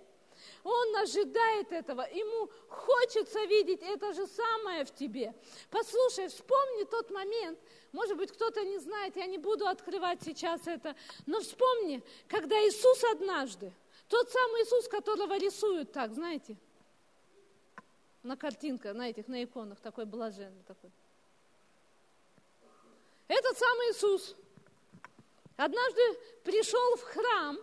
[0.65, 5.35] Он ожидает этого, ему хочется видеть это же самое в тебе.
[5.71, 7.59] Послушай, вспомни тот момент,
[7.93, 10.97] может быть, кто-то не знает, я не буду открывать сейчас это,
[11.27, 13.73] но вспомни, когда Иисус однажды,
[14.09, 16.57] тот самый Иисус, которого рисуют так, знаете,
[18.23, 20.91] на картинках, на этих, на иконах, такой блаженный такой.
[23.31, 24.35] Этот самый Иисус
[25.57, 26.01] однажды
[26.43, 27.57] пришел в храм,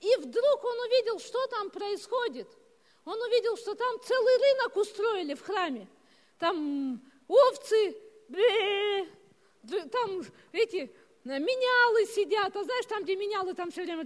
[0.00, 2.46] и вдруг он увидел, что там происходит.
[3.06, 5.88] Он увидел, что там целый рынок устроили в храме.
[6.38, 7.96] Там овцы,
[9.90, 14.04] там эти менялы сидят, а знаешь, там, где менялы, там все время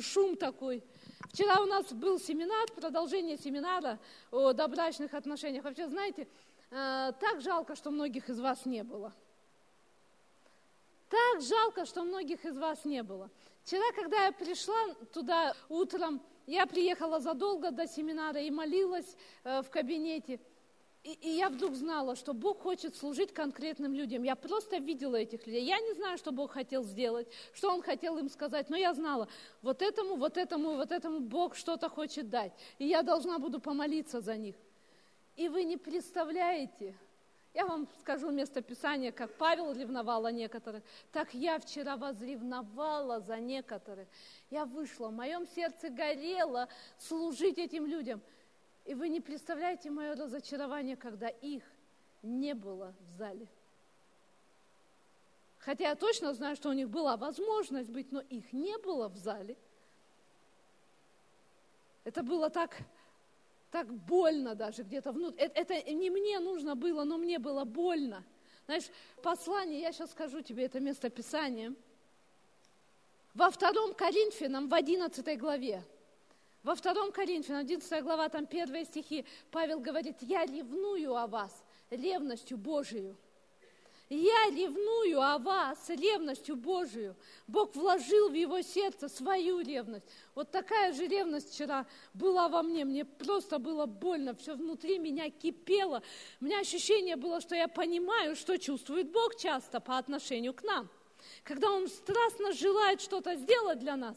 [0.00, 0.82] шум такой.
[1.30, 3.98] Вчера у нас был семинар, продолжение семинара
[4.30, 5.64] о добрачных отношениях.
[5.64, 6.26] Вообще, знаете,
[6.70, 9.12] э, так жалко, что многих из вас не было.
[11.14, 13.30] Так жалко, что многих из вас не было.
[13.62, 19.70] Вчера, когда я пришла туда утром, я приехала задолго до семинара и молилась э, в
[19.70, 20.40] кабинете.
[21.04, 24.24] И, и я вдруг знала, что Бог хочет служить конкретным людям.
[24.24, 25.64] Я просто видела этих людей.
[25.64, 29.28] Я не знаю, что Бог хотел сделать, что Он хотел им сказать, но я знала,
[29.62, 32.52] вот этому, вот этому, вот этому Бог что-то хочет дать.
[32.78, 34.56] И я должна буду помолиться за них.
[35.36, 36.96] И вы не представляете,
[37.54, 43.38] я вам скажу место Писания, как Павел ревновал о некоторых, так я вчера возревновала за
[43.38, 44.08] некоторых.
[44.50, 48.20] Я вышла, в моем сердце горело служить этим людям.
[48.84, 51.62] И вы не представляете мое разочарование, когда их
[52.22, 53.46] не было в зале.
[55.60, 59.16] Хотя я точно знаю, что у них была возможность быть, но их не было в
[59.16, 59.56] зале.
[62.02, 62.76] Это было так
[63.74, 65.46] так больно даже где-то внутри.
[65.46, 68.22] Это, это не мне нужно было, но мне было больно.
[68.66, 68.84] Знаешь,
[69.20, 71.74] послание, я сейчас скажу тебе это место Писания.
[73.34, 75.82] Во втором Коринфянам, в одиннадцатой главе,
[76.62, 82.56] во втором Коринфянам, 11 глава, там первые стихи, Павел говорит, я ревную о вас ревностью
[82.56, 83.16] Божию.
[84.10, 87.16] Я ревную о вас ревностью Божию.
[87.46, 90.04] Бог вложил в его сердце свою ревность.
[90.34, 92.84] Вот такая же ревность вчера была во мне.
[92.84, 96.02] Мне просто было больно, все внутри меня кипело.
[96.40, 100.90] У меня ощущение было, что я понимаю, что чувствует Бог часто по отношению к нам.
[101.42, 104.16] Когда Он страстно желает что-то сделать для нас,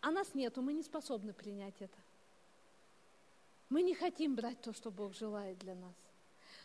[0.00, 1.98] а нас нету, мы не способны принять это.
[3.68, 6.05] Мы не хотим брать то, что Бог желает для нас.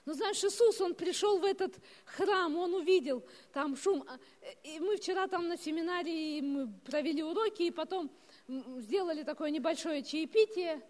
[0.06, 4.04] Но знаешь, Иисус, Он пришел в этот храм, Он увидел там шум.
[4.08, 4.18] А,
[4.64, 8.10] и мы вчера там на семинаре мы провели уроки, и потом
[8.48, 10.82] сделали такое небольшое чаепитие.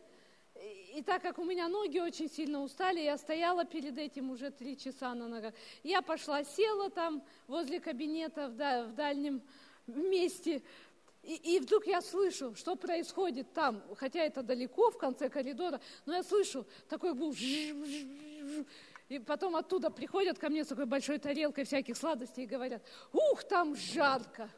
[0.96, 4.78] И так как у меня ноги очень сильно устали, я стояла перед этим уже три
[4.78, 5.54] часа на ногах.
[5.84, 9.42] Я пошла, села там возле кабинета в дальнем
[9.88, 10.62] месте.
[11.24, 16.16] И, и вдруг я слышу, что происходит там, хотя это далеко, в конце коридора, но
[16.16, 17.34] я слышу такой гул.
[19.12, 23.44] И потом оттуда приходят ко мне с такой большой тарелкой всяких сладостей и говорят, ух,
[23.44, 24.50] там жарко.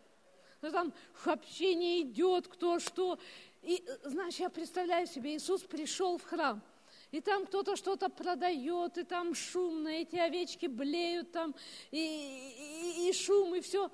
[0.62, 0.94] Ну, там
[1.26, 3.18] вообще не идет кто что.
[3.64, 6.62] И, знаешь, я представляю себе, Иисус пришел в храм,
[7.10, 11.56] и там кто-то что-то продает, и там шумно, эти овечки блеют там,
[11.90, 13.90] и, и, и шум, и все.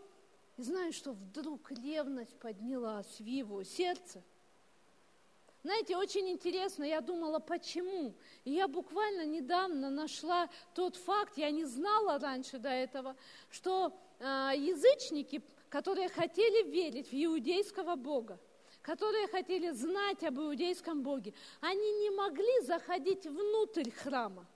[0.58, 4.22] И знаешь, что вдруг ревность поднялась в его сердце.
[5.62, 8.15] Знаете, очень интересно, я думала, почему.
[8.45, 13.17] И я буквально недавно нашла тот факт, я не знала раньше до этого,
[13.50, 14.24] что э,
[14.56, 18.39] язычники, которые хотели верить в иудейского Бога,
[18.82, 24.48] которые хотели знать об иудейском Боге, они не могли заходить внутрь храма.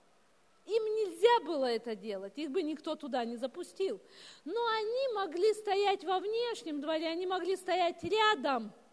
[0.64, 4.00] Им нельзя было это делать, их бы никто туда не запустил.
[4.46, 8.72] Но они могли стоять во внешнем дворе, они могли стоять рядом–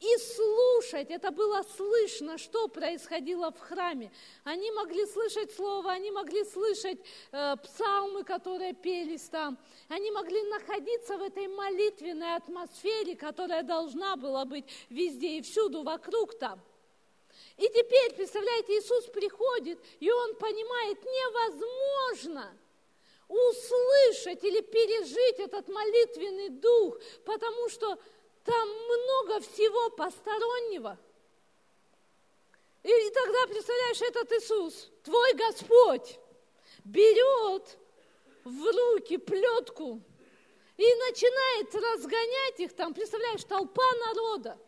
[0.00, 1.10] и слушать.
[1.10, 4.12] Это было слышно, что происходило в храме.
[4.44, 6.98] Они могли слышать слово, они могли слышать
[7.32, 9.58] э, псалмы, которые пелись там.
[9.88, 16.38] Они могли находиться в этой молитвенной атмосфере, которая должна была быть везде и всюду вокруг
[16.38, 16.60] там.
[17.56, 22.56] И теперь, представляете, Иисус приходит, и Он понимает, невозможно
[23.28, 27.98] услышать или пережить этот молитвенный дух, потому что
[28.48, 30.96] там много всего постороннего.
[32.82, 36.18] И, тогда, представляешь, этот Иисус, твой Господь,
[36.84, 37.78] берет
[38.44, 40.00] в руки плетку
[40.78, 44.58] и начинает разгонять их там, представляешь, толпа народа.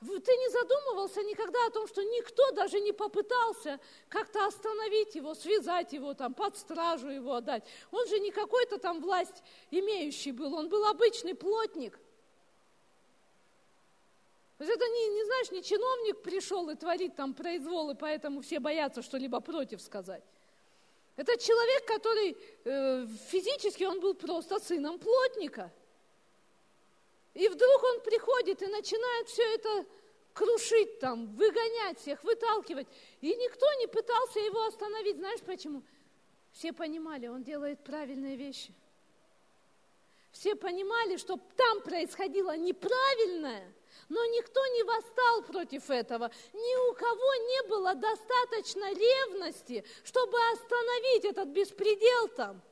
[0.00, 5.92] Ты не задумывался никогда о том, что никто даже не попытался как-то остановить его, связать
[5.92, 7.64] его, там, под стражу его отдать.
[7.90, 11.98] Он же не какой-то там власть имеющий был, он был обычный плотник.
[14.58, 18.58] То есть это не, не знаешь, не чиновник пришел и творит там произволы, поэтому все
[18.58, 20.24] боятся что-либо против сказать.
[21.16, 25.70] Это человек, который э, физически, он был просто сыном плотника.
[27.34, 29.86] И вдруг он приходит и начинает все это
[30.32, 32.86] крушить там, выгонять всех, выталкивать.
[33.20, 35.16] И никто не пытался его остановить.
[35.16, 35.82] Знаешь почему?
[36.52, 38.72] Все понимали, он делает правильные вещи.
[40.32, 43.70] Все понимали, что там происходило неправильное–
[44.08, 46.30] но никто не восстал против этого.
[46.52, 52.62] Ни у кого не было достаточно ревности, чтобы остановить этот беспредел там.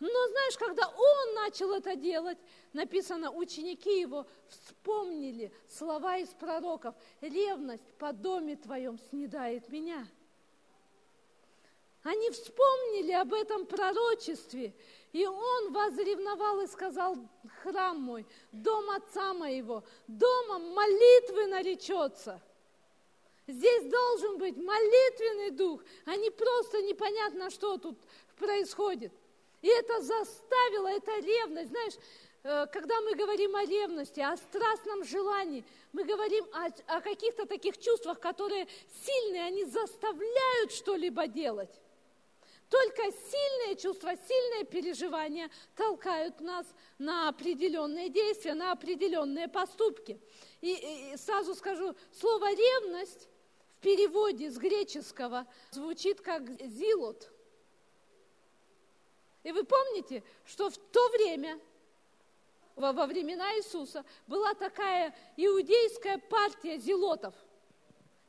[0.00, 2.38] Но знаешь, когда он начал это делать,
[2.72, 6.94] написано, ученики его вспомнили слова из пророков.
[7.20, 10.06] Ревность по доме твоем снедает меня.
[12.02, 14.74] Они вспомнили об этом пророчестве,
[15.14, 17.16] и он возревновал и сказал,
[17.62, 22.42] храм мой, дом отца моего, домом молитвы наречется.
[23.46, 27.96] Здесь должен быть молитвенный дух, а не просто непонятно, что тут
[28.36, 29.12] происходит.
[29.62, 31.70] И это заставило, это ревность.
[31.70, 31.94] Знаешь,
[32.42, 37.78] э, когда мы говорим о ревности, о страстном желании, мы говорим о, о каких-то таких
[37.78, 38.66] чувствах, которые
[39.04, 41.70] сильные, они заставляют что-либо делать.
[42.74, 46.66] Только сильные чувства, сильные переживания толкают нас
[46.98, 50.20] на определенные действия, на определенные поступки.
[50.60, 53.28] И, и сразу скажу, слово ревность
[53.76, 57.30] в переводе с греческого звучит как зилот.
[59.44, 61.60] И вы помните, что в то время,
[62.74, 67.36] во, во времена Иисуса, была такая иудейская партия зилотов.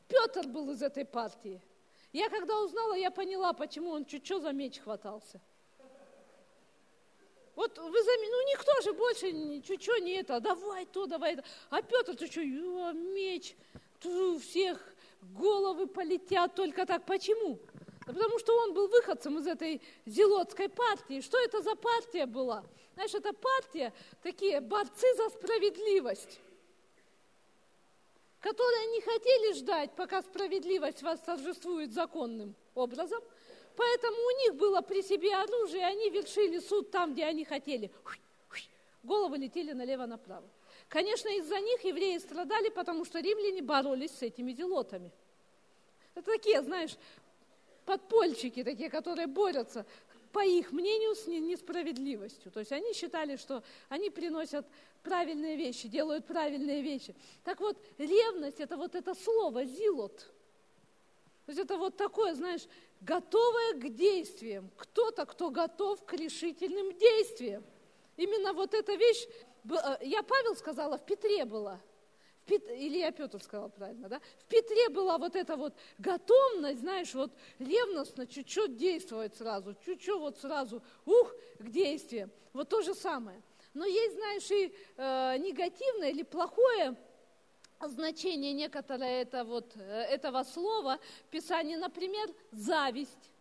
[0.08, 1.60] Петр был из этой партии–
[2.16, 5.42] я когда узнала, я поняла, почему он чуть-чуть за меч хватался.
[7.56, 11.44] Вот вы заметили, ну никто же больше чуть-чуть не это, давай то, давай это.
[11.70, 13.56] А Петр, ты что, меч,
[14.04, 14.80] у всех
[15.22, 17.06] головы полетят только так.
[17.06, 17.60] Почему?
[18.06, 21.20] Да потому что он был выходцем из этой зелотской партии.
[21.20, 22.64] Что это за партия была?
[22.94, 26.40] Знаешь, это партия, такие борцы за справедливость
[28.46, 33.20] которые не хотели ждать, пока справедливость восторжествует законным образом.
[33.76, 37.90] Поэтому у них было при себе оружие, и они вершили суд там, где они хотели.
[39.02, 40.48] Головы летели налево-направо.
[40.90, 45.12] Конечно, из-за них евреи страдали, потому что римляне боролись с этими зелотами.
[46.14, 46.98] Это такие, знаешь,
[47.84, 49.88] подпольщики такие, которые борются
[50.32, 52.52] по их мнению, с несправедливостью.
[52.52, 54.68] То есть они считали, что они приносят
[55.06, 57.16] правильные вещи, делают правильные вещи.
[57.44, 60.18] Так вот, ревность– это вот это слово «зилот».
[61.46, 62.64] То есть это вот такое, знаешь,
[63.02, 64.70] готовое к действиям.
[64.76, 67.64] Кто-то, кто готов к решительным действиям.
[68.18, 69.28] Именно вот эта вещь,
[69.70, 71.80] э, я Павел сказала, в Петре была–
[72.48, 74.22] или я Петр сказал правильно, да?
[74.40, 80.38] В Петре была вот эта вот готовность, знаешь, вот ревностно чуть-чуть действовать сразу, чуть-чуть вот
[80.38, 82.30] сразу, ух, к действиям.
[82.54, 83.42] Вот то же самое.
[83.76, 86.96] Но есть, знаешь, и э, негативное или плохое
[87.82, 90.98] значение некоторое это вот, э, этого слова
[91.28, 93.32] в Писании, например, зависть.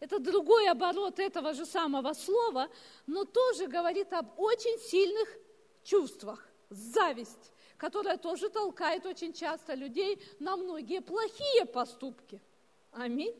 [0.00, 2.68] Это другой оборот этого же самого слова,
[3.06, 5.28] но тоже говорит об очень сильных
[5.82, 6.46] чувствах.
[6.70, 12.40] Зависть которая тоже толкает очень часто людей на многие плохие поступки.
[12.90, 13.36] Аминь.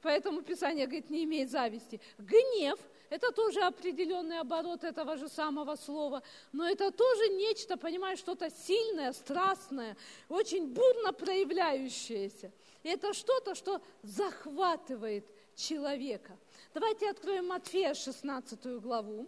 [0.00, 2.00] Поэтому Писание говорит, не имей зависти.
[2.18, 2.78] Гнев–
[3.10, 9.12] это тоже определенный оборот этого же самого слова, но это тоже нечто, понимаешь, что-то сильное,
[9.12, 9.96] страстное,
[10.28, 12.52] очень бурно проявляющееся.
[12.82, 16.36] И это что-то, что захватывает человека.
[16.74, 19.26] Давайте откроем Матфея 16 главу.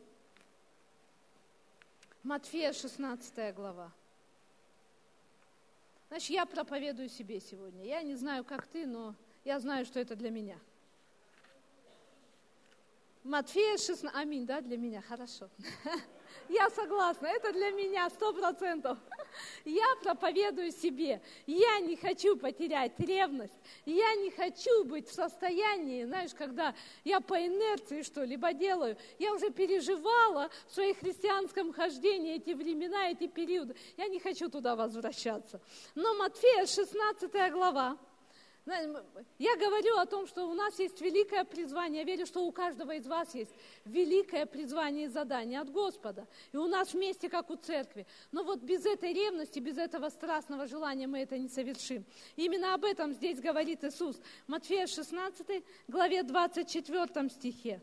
[2.23, 3.91] Матфея 16 глава.
[6.11, 7.85] Значит, я проповедую себе сегодня.
[7.85, 9.15] Я не знаю, как ты, но
[9.45, 10.59] я знаю, что это для меня.
[13.23, 15.51] Матфея 16, аминь, да, для меня, хорошо.
[16.49, 18.99] Я согласна, это для меня сто процентов.
[19.65, 21.21] Я проповедую себе.
[21.47, 23.53] Я не хочу потерять ревность.
[23.85, 28.97] Я не хочу быть в состоянии, знаешь, когда я по инерции что-либо делаю.
[29.19, 33.77] Я уже переживала в своем христианском хождении эти времена, эти периоды.
[33.97, 35.61] Я не хочу туда возвращаться.
[35.95, 37.99] Но Матфея 16 глава,
[38.67, 42.01] я говорю о том, что у нас есть великое призвание.
[42.01, 43.51] Я верю, что у каждого из вас есть
[43.85, 46.27] великое призвание и задание от Господа.
[46.53, 48.07] И у нас вместе, как у церкви.
[48.33, 52.05] Но вот без этой ревности, без этого страстного желания мы это не совершим.
[52.37, 54.21] именно об этом здесь говорит Иисус.
[54.47, 57.81] Матфея 16, главе 24 стихе.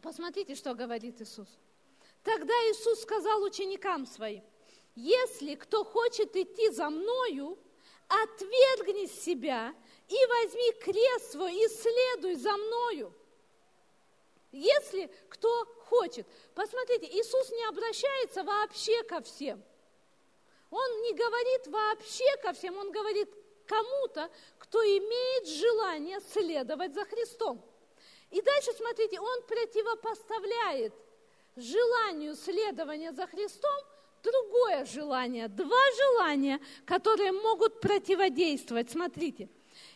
[0.00, 1.48] Посмотрите, что говорит Иисус.
[2.22, 4.42] Тогда Иисус сказал ученикам своим,
[4.96, 7.58] если кто хочет идти за Мною,
[8.08, 9.74] отвергни себя
[10.08, 13.12] и возьми крест свой и следуй за мною.
[14.52, 16.26] Если кто хочет.
[16.54, 19.62] Посмотрите, Иисус не обращается вообще ко всем.
[20.70, 23.28] Он не говорит вообще ко всем, он говорит
[23.66, 27.62] кому-то, кто имеет желание следовать за Христом.
[28.30, 30.92] И дальше, смотрите, он противопоставляет
[31.56, 33.80] желанию следования за Христом
[34.24, 38.90] другое желание, два желания, которые могут противодействовать.
[38.90, 39.48] Смотрите.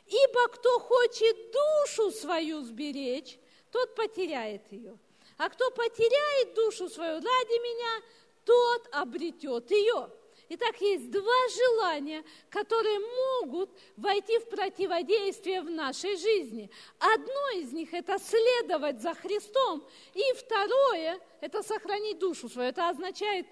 [0.07, 3.39] Ибо кто хочет душу свою сберечь,
[3.71, 4.97] тот потеряет ее.
[5.37, 8.05] А кто потеряет душу свою ради меня,
[8.45, 10.11] тот обретет ее.
[10.51, 16.71] Итак, есть два желания, которые могут войти в противодействие в нашей жизни.
[16.99, 22.71] Одно из них– это следовать за Христом, и второе– это сохранить душу свою.
[22.71, 23.47] Это означает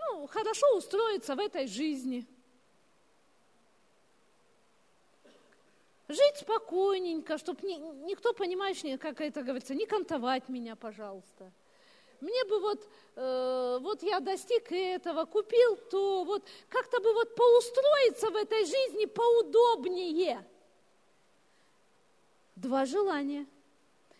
[0.00, 2.26] ну, хорошо устроиться в этой жизни.
[6.08, 7.74] Жить спокойненько, чтобы ни,
[8.04, 11.52] никто, понимаешь, как это говорится, не кантовать меня, пожалуйста.
[12.20, 18.30] Мне бы вот, э, вот я достиг этого, купил, то вот как-то бы вот поустроиться
[18.30, 20.44] в этой жизни поудобнее.
[22.56, 23.46] Два желания.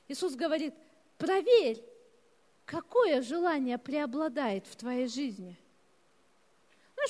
[0.08, 0.74] Иисус говорит,
[1.18, 1.82] проверь,
[2.64, 5.58] какое желание преобладает в твоей жизни–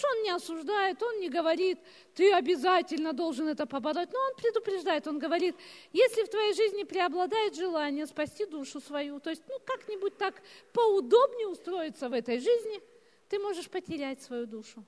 [0.00, 1.78] Знаешь, он не осуждает, он не говорит,
[2.14, 5.56] ты обязательно должен это побороть, но он предупреждает, он говорит,
[5.92, 10.42] если в твоей жизни преобладает желание спасти душу свою, то есть, ну, как-нибудь так
[10.72, 12.80] поудобнее устроиться в этой жизни,
[13.28, 14.84] ты можешь потерять свою душу.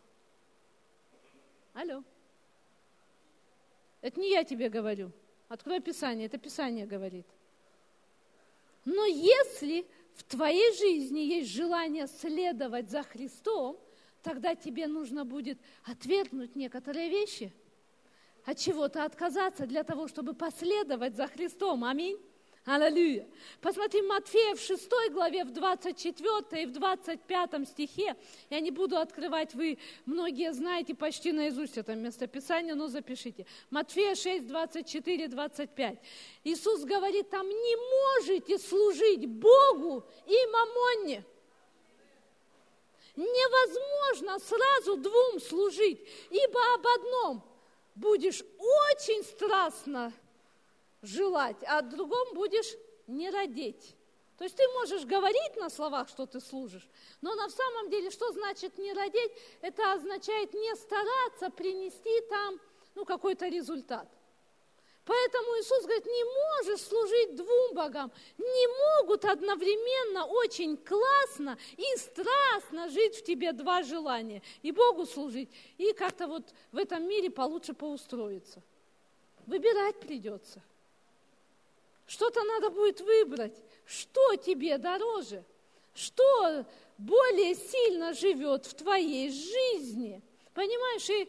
[1.75, 2.03] Алло.
[4.01, 5.11] Это не я тебе говорю.
[5.49, 7.27] Открой Писание, это Писание говорит.
[8.85, 13.79] Но если в твоей жизни есть желание следовать за Христом,
[14.23, 17.53] тогда тебе нужно будет отвергнуть некоторые вещи,
[18.45, 21.85] от чего-то отказаться для того, чтобы последовать за Христом.
[21.85, 22.19] Аминь.
[22.65, 23.27] Аллилуйя.
[23.61, 28.17] Посмотри, Матфея в 6 главе, в 24 и в 25 стихе.
[28.51, 33.47] Я не буду открывать, вы многие знаете почти наизусть это местописание, но запишите.
[33.71, 35.99] Матфея 6, 24, 25.
[36.45, 37.77] Иисус говорит там, не
[38.21, 41.25] можете служить Богу и мамонне.
[43.17, 46.01] Невозможно сразу двум служить,
[46.31, 47.43] ибо об одном
[47.95, 48.43] будешь
[48.89, 50.13] очень страстно
[51.03, 52.75] желать, а о другом будешь
[53.07, 53.95] не родить.
[54.39, 56.89] То есть ты можешь говорить на словах, что ты служишь,
[57.21, 59.33] но на самом деле, что значит не родить?
[59.61, 62.59] Это означает не стараться принести там
[62.95, 64.09] ну, какой-то результат.
[65.05, 68.13] Поэтому Иисус говорит, не можешь служить двум богам.
[68.39, 74.43] Не могут одновременно очень классно и страстно жить в тебе два желания.
[74.63, 78.63] И Богу служить, и как-то вот в этом мире получше поустроиться.
[79.47, 80.63] Выбирать придется.
[82.07, 83.61] Что-то надо будет выбрать.
[83.85, 85.43] Что тебе дороже?
[85.95, 86.65] Что
[86.97, 90.23] более сильно живет в твоей жизни?
[90.55, 91.29] Понимаешь, и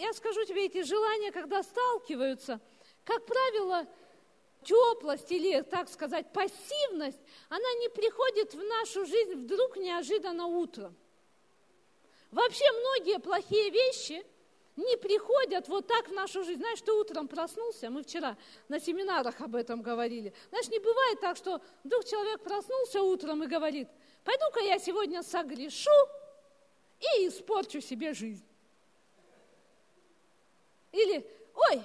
[0.00, 2.60] я скажу тебе, эти желания, когда сталкиваются–
[3.06, 3.86] как правило,
[4.64, 10.94] теплость или, так сказать, пассивность, она не приходит в нашу жизнь вдруг неожиданно утром.
[12.32, 14.26] Вообще многие плохие вещи
[14.74, 16.58] не приходят вот так в нашу жизнь.
[16.58, 18.36] Знаешь, ты утром проснулся, мы вчера
[18.68, 20.34] на семинарах об этом говорили.
[20.50, 23.88] Знаешь, не бывает так, что вдруг человек проснулся утром и говорит,
[24.24, 25.90] пойду-ка я сегодня согрешу
[26.98, 28.44] и испорчу себе жизнь.
[30.90, 31.24] Или,
[31.70, 31.82] ой,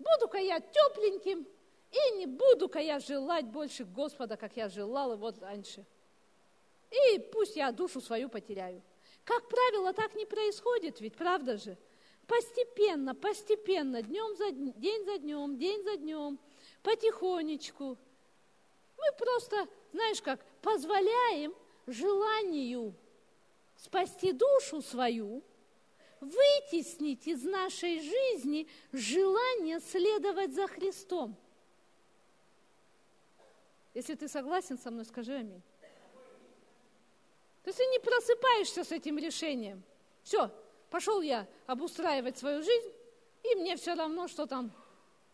[0.00, 1.46] буду-ка я тепленьким,
[1.90, 5.84] и не буду-ка я желать больше Господа, как я желал его раньше.
[6.90, 8.82] И пусть я душу свою потеряю.
[9.24, 11.76] Как правило, так не происходит, ведь правда же?
[12.26, 16.38] Постепенно, постепенно, днем за день за днем, день за днем,
[16.82, 17.98] потихонечку.
[18.96, 21.54] Мы просто, знаешь как, позволяем
[21.86, 22.94] желанию
[23.76, 25.42] спасти душу свою–
[26.20, 31.36] вытеснить из нашей жизни желание следовать за Христом.
[33.94, 35.62] Если ты согласен со мной, скажи аминь.
[37.62, 39.82] То есть ты не просыпаешься с этим решением.
[40.22, 40.50] Все,
[40.90, 42.92] пошел я обустраивать свою жизнь,
[43.42, 44.70] и мне все равно, что там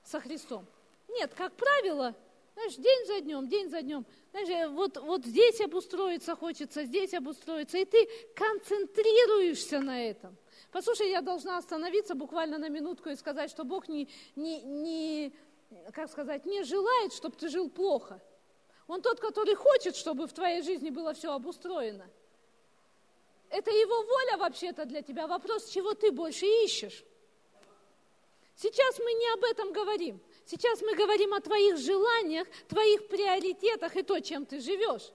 [0.04, 0.66] со Христом.
[1.08, 2.14] Нет, как правило,
[2.54, 4.06] знаешь, день за днем, день за днем.
[4.30, 10.36] Знаешь, вот, вот здесь обустроиться хочется, здесь обустроиться, и ты концентрируешься на этом.
[10.72, 15.32] Послушай, я должна остановиться буквально на минутку и сказать, что Бог не, не, не
[15.92, 18.20] как сказать, не желает, чтобы ты жил плохо.
[18.86, 22.08] Он тот, который хочет, чтобы в твоей жизни было все обустроено.
[23.50, 25.26] Это его воля вообще-то для тебя.
[25.26, 27.04] Вопрос, чего ты больше ищешь.
[28.56, 30.20] Сейчас мы не об этом говорим.
[30.46, 35.10] Сейчас мы говорим о твоих желаниях, твоих приоритетах и то, чем ты живешь.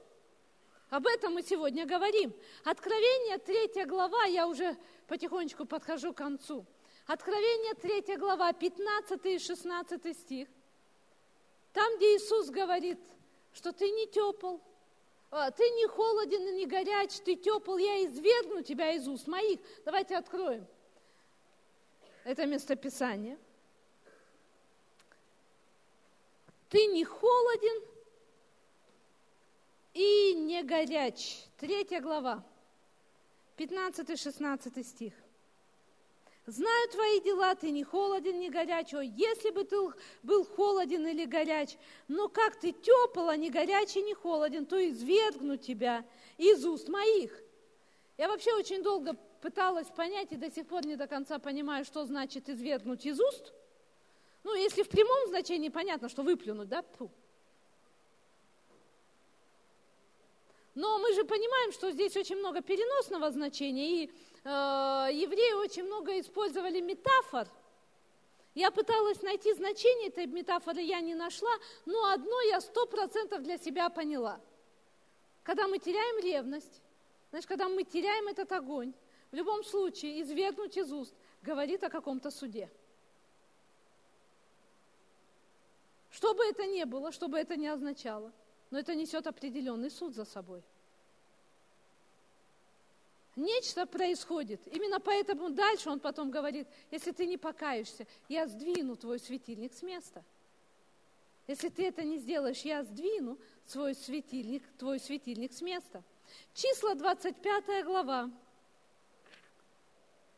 [0.89, 2.34] Об этом мы сегодня говорим.
[2.66, 4.78] Откровение, третья глава, я уже
[5.12, 6.66] потихонечку подхожу к концу.
[7.05, 10.47] Откровение 3 глава, 15 и 16 стих.
[11.74, 12.97] Там, где Иисус говорит,
[13.53, 14.59] что ты не тепл,
[15.30, 19.59] а, ты не холоден и не горяч, ты тепл, я извергну тебя из уст моих.
[19.84, 20.66] Давайте откроем
[22.24, 23.38] это местописание.
[26.70, 27.84] Ты не холоден
[29.93, 31.43] и не горяч.
[31.57, 32.45] Третья глава.
[33.62, 35.14] 15-16 стих.
[36.47, 38.93] Знаю твои дела, ты не холоден, не горяч.
[38.93, 39.78] О, если бы ты
[40.24, 45.57] был холоден или горяч, но как ты тепл, а не горячий, не холоден, то извергну
[45.57, 46.03] тебя
[46.38, 47.32] из уст моих.
[48.18, 52.05] Я вообще очень долго пыталась понять и до сих пор не до конца понимаю, что
[52.05, 53.53] значит извергнуть из уст.
[54.43, 56.84] Ну, если в прямом значении понятно, что выплюнуть, да?
[56.97, 57.12] Фу.
[60.74, 64.49] Но мы же понимаем, что здесь очень много переносного значения, и э,
[65.11, 67.47] евреи очень много использовали метафор.
[68.55, 71.51] Я пыталась найти значение этой метафоры, я не нашла,
[71.86, 74.39] но одно я сто процентов для себя поняла.
[75.43, 76.82] Когда мы теряем ревность,
[77.30, 78.93] знаешь, когда мы теряем этот огонь,
[79.32, 82.69] в любом случае извергнуть из уст говорит о каком-то суде.
[86.11, 88.32] Что бы это ни было, что бы это ни означало–
[88.72, 90.63] но это несет определенный суд за собой.
[93.36, 94.61] Нечто происходит.
[94.67, 99.82] Именно поэтому дальше он потом говорит, если ты не покаешься, я сдвину твой светильник с
[99.84, 100.24] места.
[101.47, 106.03] Если ты это не сделаешь, я сдвину свой светильник, твой светильник с места.
[106.53, 108.30] Числа 25 глава.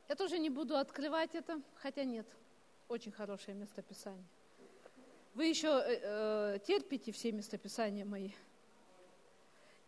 [0.10, 2.28] Я тоже не буду открывать это, хотя нет,
[2.88, 4.26] очень хорошее местописание.
[5.34, 8.30] Вы еще э, э, терпите все местописания мои.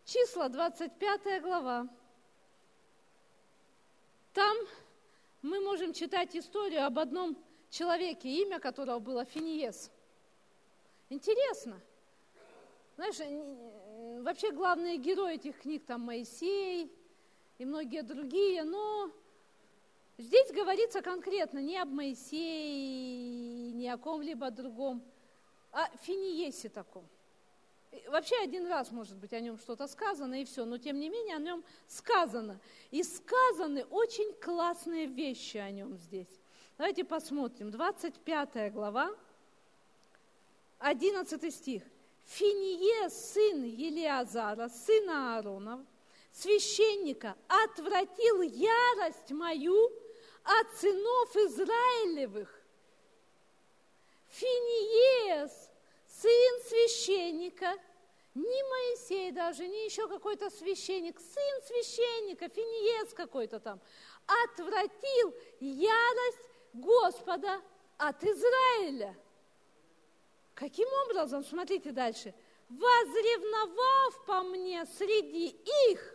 [0.04, 1.88] Числа, 25 глава.
[4.32, 4.56] Там
[5.42, 7.36] мы можем читать историю об одном
[7.70, 9.92] человеке, имя которого было Финиес.
[11.10, 11.80] Интересно.
[12.96, 16.92] Знаешь, вообще главные герои этих книг там Моисей
[17.58, 19.12] и многие другие, но
[20.18, 25.02] Здесь говорится конкретно не об Моисее, ни о ком-либо другом,
[25.76, 27.06] о Финиесе таком.
[28.08, 31.36] Вообще один раз, может быть, о нем что-то сказано, и все, но тем не менее
[31.36, 32.58] о нем сказано.
[32.90, 36.40] И сказаны очень классные вещи о нем здесь.
[36.78, 37.70] Давайте посмотрим.
[37.70, 39.14] 25 глава,
[40.78, 41.82] 11 стих.
[42.24, 45.80] Финие, сын Елиазара, сына Ааронов,
[46.32, 49.92] священника, отвратил ярость мою
[50.42, 52.62] от сынов Израилевых.
[54.36, 55.65] Финиес,
[56.20, 57.72] сын священника,
[58.34, 63.80] не Моисей даже, не еще какой-то священник, сын священника, Финиес какой-то там,
[64.44, 67.60] отвратил ярость Господа
[67.96, 69.16] от Израиля.
[70.54, 71.44] Каким образом?
[71.44, 72.34] Смотрите дальше.
[72.68, 75.48] Возревновав по мне среди
[75.90, 76.14] их,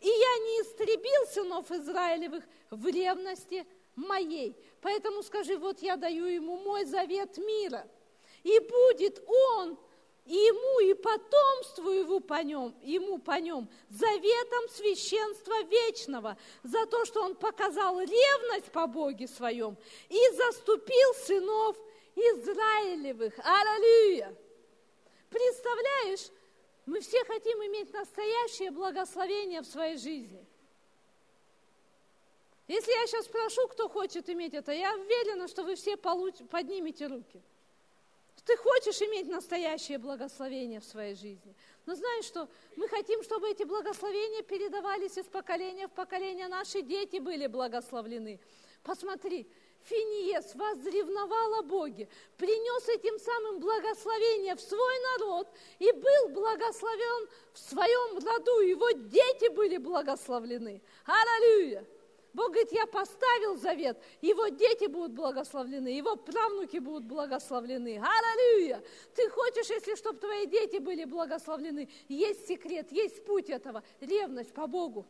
[0.00, 4.56] и я не истребил сынов Израилевых в ревности моей.
[4.80, 7.86] Поэтому скажи, вот я даю ему мой завет мира.
[8.42, 9.78] И будет он
[10.24, 17.04] и ему, и потомству его по нем, ему по нем, заветом священства вечного, за то,
[17.04, 19.76] что он показал ревность по Боге своем
[20.08, 21.76] и заступил сынов
[22.14, 23.34] Израилевых.
[23.38, 24.34] Аллилуйя!
[25.28, 26.30] Представляешь,
[26.86, 30.46] мы все хотим иметь настоящее благословение в своей жизни.
[32.68, 36.36] Если я сейчас спрошу, кто хочет иметь это, я уверена, что вы все получ...
[36.48, 37.42] поднимете руки.
[38.44, 41.54] Ты хочешь иметь настоящее благословение в своей жизни.
[41.86, 42.48] Но знаешь что?
[42.76, 46.48] Мы хотим, чтобы эти благословения передавались из поколения в поколение.
[46.48, 48.40] Наши дети были благословлены.
[48.82, 49.46] Посмотри,
[49.84, 57.58] Финиес возревновал о Боге, принес этим самым благословение в свой народ и был благословен в
[57.58, 58.60] своем роду.
[58.60, 60.82] Его дети были благословлены.
[61.04, 61.84] Аллилуйя!
[62.32, 68.02] Бог говорит, я поставил завет, его дети будут благословлены, его правнуки будут благословлены.
[68.02, 68.82] Аллилуйя!
[69.14, 74.66] Ты хочешь, если чтобы твои дети были благословлены, есть секрет, есть путь этого, ревность по
[74.66, 75.06] Богу.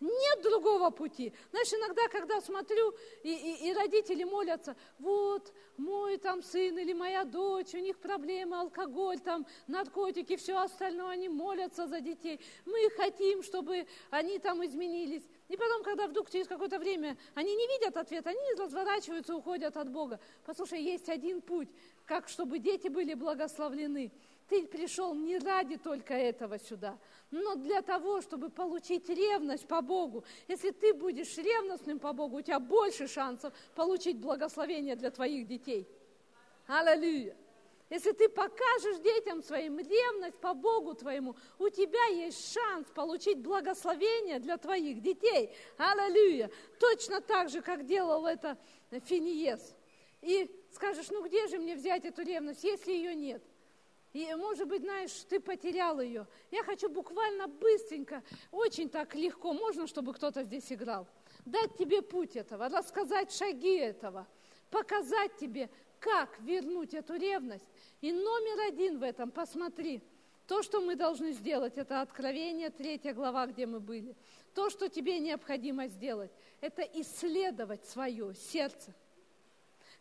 [0.00, 1.32] Нет другого пути.
[1.50, 7.24] Знаешь, иногда, когда смотрю, и, и, и родители молятся, вот, мой там сын или моя
[7.24, 12.40] дочь, у них проблемы, алкоголь, там, наркотики, все остальное, они молятся за детей.
[12.66, 15.22] Мы хотим, чтобы они там изменились.
[15.48, 19.90] И потом, когда вдруг через какое-то время они не видят ответа, они разворачиваются, уходят от
[19.90, 20.18] Бога.
[20.44, 21.68] Послушай, есть один путь,
[22.06, 24.12] как чтобы дети были благословлены–
[24.48, 26.98] ты пришел не ради только этого сюда,
[27.30, 30.24] но для того, чтобы получить ревность по Богу.
[30.48, 35.88] Если ты будешь ревностным по Богу, у тебя больше шансов получить благословение для твоих детей.
[36.66, 37.36] Аллилуйя.
[37.90, 44.38] Если ты покажешь детям своим ревность по Богу твоему, у тебя есть шанс получить благословение
[44.38, 45.54] для твоих детей.
[45.76, 46.50] Аллилуйя.
[46.80, 48.58] Точно так же, как делал это
[48.90, 49.74] Финиес.
[50.22, 53.42] И скажешь, ну где же мне взять эту ревность, если ее нет?
[54.14, 56.26] И, может быть, знаешь, ты потерял ее.
[56.52, 58.22] Я хочу буквально быстренько,
[58.52, 61.08] очень так легко, можно, чтобы кто-то здесь играл,
[61.44, 64.28] дать тебе путь этого, рассказать шаги этого,
[64.70, 65.68] показать тебе,
[66.04, 67.66] как вернуть эту ревность.
[68.00, 70.02] И номер один в этом, посмотри,
[70.46, 74.14] то, что мы должны сделать, это Откровение, третья глава, где мы были.
[74.54, 76.30] То, что тебе необходимо сделать,
[76.60, 78.94] это исследовать свое сердце.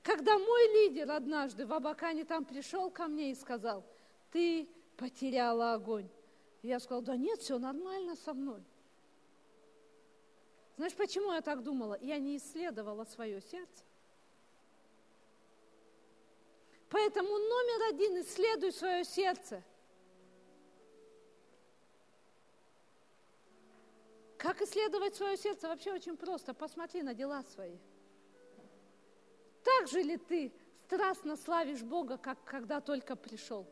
[0.01, 3.83] Когда мой лидер однажды в Абакане там пришел ко мне и сказал–
[4.33, 6.09] ты потеряла огонь.
[6.63, 8.63] Я сказала, да нет, все нормально со мной.
[10.75, 11.99] Знаешь, почему я так думала?
[12.01, 13.83] Я не исследовала свое сердце.
[16.93, 19.63] Поэтому номер один, исследуй свое сердце.
[24.37, 25.67] Как исследовать свое сердце?
[25.69, 26.53] Вообще очень просто.
[26.53, 27.79] Посмотри на дела свои.
[29.63, 30.53] Так же ли ты
[30.85, 33.65] страстно славишь Бога, как когда только пришел?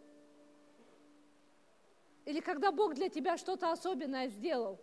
[2.25, 4.79] Или когда Бог для тебя что-то особенное сделал.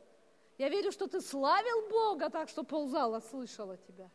[0.59, 4.09] Я верю, что ты славил Бога так, что ползала слышала тебя.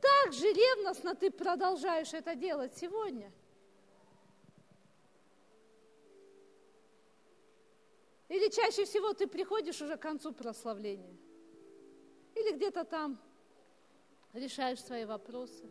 [0.00, 3.32] Так же ревностно ты продолжаешь это делать сегодня.
[8.28, 11.16] Или чаще всего ты приходишь уже к концу прославления.
[12.34, 13.20] Или где-то там
[14.32, 15.68] решаешь свои вопросы.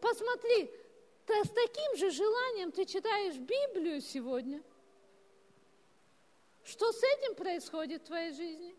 [0.00, 0.70] Посмотри,
[1.26, 4.62] ты с таким же желанием ты читаешь Библию сегодня.
[6.64, 8.76] Что с этим происходит в твоей жизни?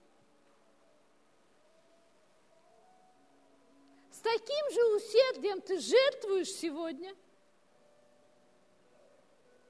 [4.22, 7.16] С таким же усердием ты жертвуешь сегодня.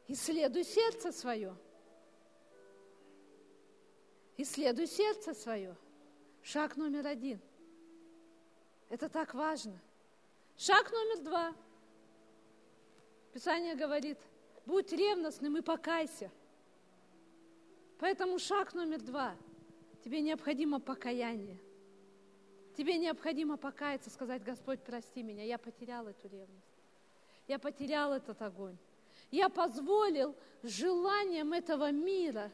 [0.10, 1.56] Исследуй сердце свое.
[4.36, 5.78] Исследуй сердце свое.
[6.44, 7.40] Шаг номер один–
[8.90, 9.80] Это так важно.
[10.58, 11.56] Шаг номер два.
[13.32, 14.18] Писание говорит,
[14.66, 16.30] будь ревностным и покайся.
[18.00, 19.34] Поэтому шаг номер два.
[20.04, 21.58] Тебе необходимо покаяние.
[22.82, 26.66] Тебе необходимо покаяться, сказать, Господь, прости меня, я потерял эту ревность.
[27.48, 28.76] Я потерял этот огонь.
[29.30, 32.52] Я позволил желаниям этого мира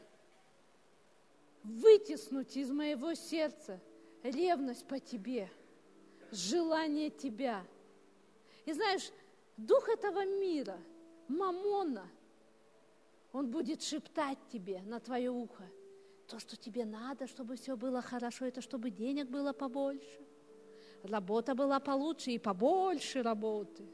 [1.62, 3.80] вытеснуть из моего сердца
[4.22, 5.50] ревность по тебе,
[6.30, 7.64] желание тебя.
[8.66, 9.10] И знаешь,
[9.56, 10.78] дух этого мира,
[11.28, 12.06] мамона,
[13.32, 15.64] он будет шептать тебе на твое ухо,
[16.28, 20.20] то, что тебе надо, чтобы все было хорошо, это чтобы денег было побольше,
[21.02, 23.84] работа была получше и побольше работы.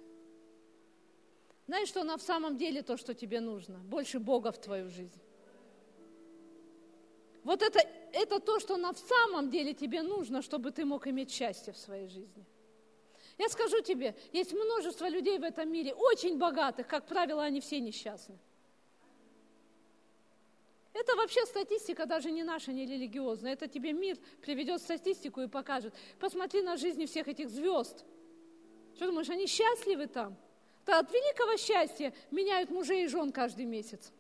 [1.67, 3.79] Знаешь, что на самом деле то, что тебе нужно?
[3.79, 5.21] Больше Бога в твою жизнь.
[7.45, 7.79] Вот это,
[8.13, 12.09] это то, что на самом деле тебе нужно, чтобы ты мог иметь счастье в своей
[12.09, 12.45] жизни.
[13.39, 17.81] Я скажу тебе, есть множество людей в этом мире, очень богатых, как правило, они все
[17.81, 18.39] несчастны.
[20.95, 23.53] Это вообще статистика даже не наша, не религиозная.
[23.53, 25.93] Это тебе мир приведет статистику и покажет.
[26.19, 28.05] Посмотри на жизни всех этих звезд.
[28.95, 30.37] Что думаешь, они счастливы там?
[30.87, 34.13] Да от великого счастья меняют мужей и жен каждый месяц.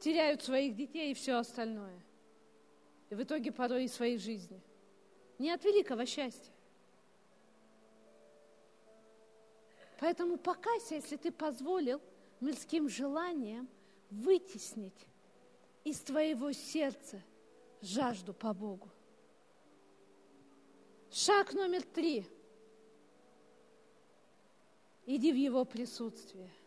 [0.00, 2.00] теряют своих детей и все остальное.
[3.10, 4.60] И в итоге порой и своей жизни.
[5.38, 6.52] Не от великого счастья.
[10.00, 12.00] Поэтому покайся, если ты позволил
[12.40, 13.68] мирским желаниям
[14.10, 15.06] вытеснить
[15.84, 17.22] из твоего сердца
[17.80, 18.90] жажду по Богу.
[21.10, 22.26] Шаг номер три.
[25.06, 26.50] Иди в Его присутствие–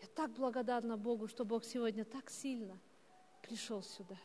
[0.00, 2.78] я так благодарна Богу, что Бог сегодня так сильно
[3.42, 4.16] пришел сюда.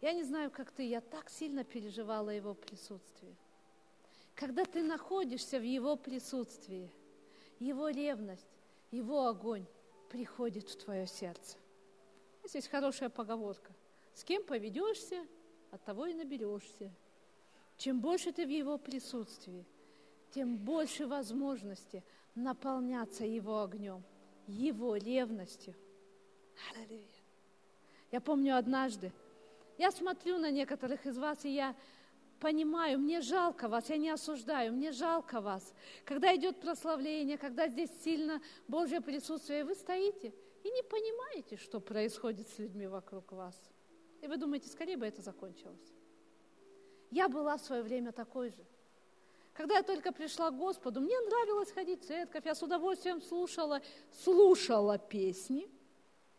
[0.00, 3.36] Я не знаю, как ты, я так сильно переживала Его присутствие.
[4.36, 6.92] Когда ты находишься в Его присутствии,
[7.58, 8.57] Его ревность,
[8.90, 9.66] Его огонь
[10.08, 11.58] приходит в твое сердце.
[12.44, 13.72] Здесь хорошая поговорка.
[14.14, 15.26] С кем поведешься,
[15.70, 16.90] от того и наберешься.
[17.76, 19.66] Чем больше ты в Его присутствии,
[20.30, 22.02] тем больше возможности
[22.34, 24.02] наполняться Его огнем,
[24.46, 25.74] Его ревностью.
[26.74, 27.04] Аллилуйя.
[28.10, 29.12] Я помню однажды,
[29.76, 31.76] я смотрю на некоторых из вас, и я
[32.38, 35.74] понимаю, мне жалко вас, я не осуждаю, мне жалко вас.
[36.04, 42.48] Когда идет прославление, когда здесь сильно Божье присутствие, вы стоите и не понимаете, что происходит
[42.48, 43.56] с людьми вокруг вас.
[44.22, 45.94] И вы думаете, скорее бы это закончилось.
[47.10, 48.64] Я была в свое время такой же–
[49.58, 53.82] когда я только пришла к Господу, мне нравилось ходить в церковь, я с удовольствием слушала,
[54.22, 55.68] слушала песни.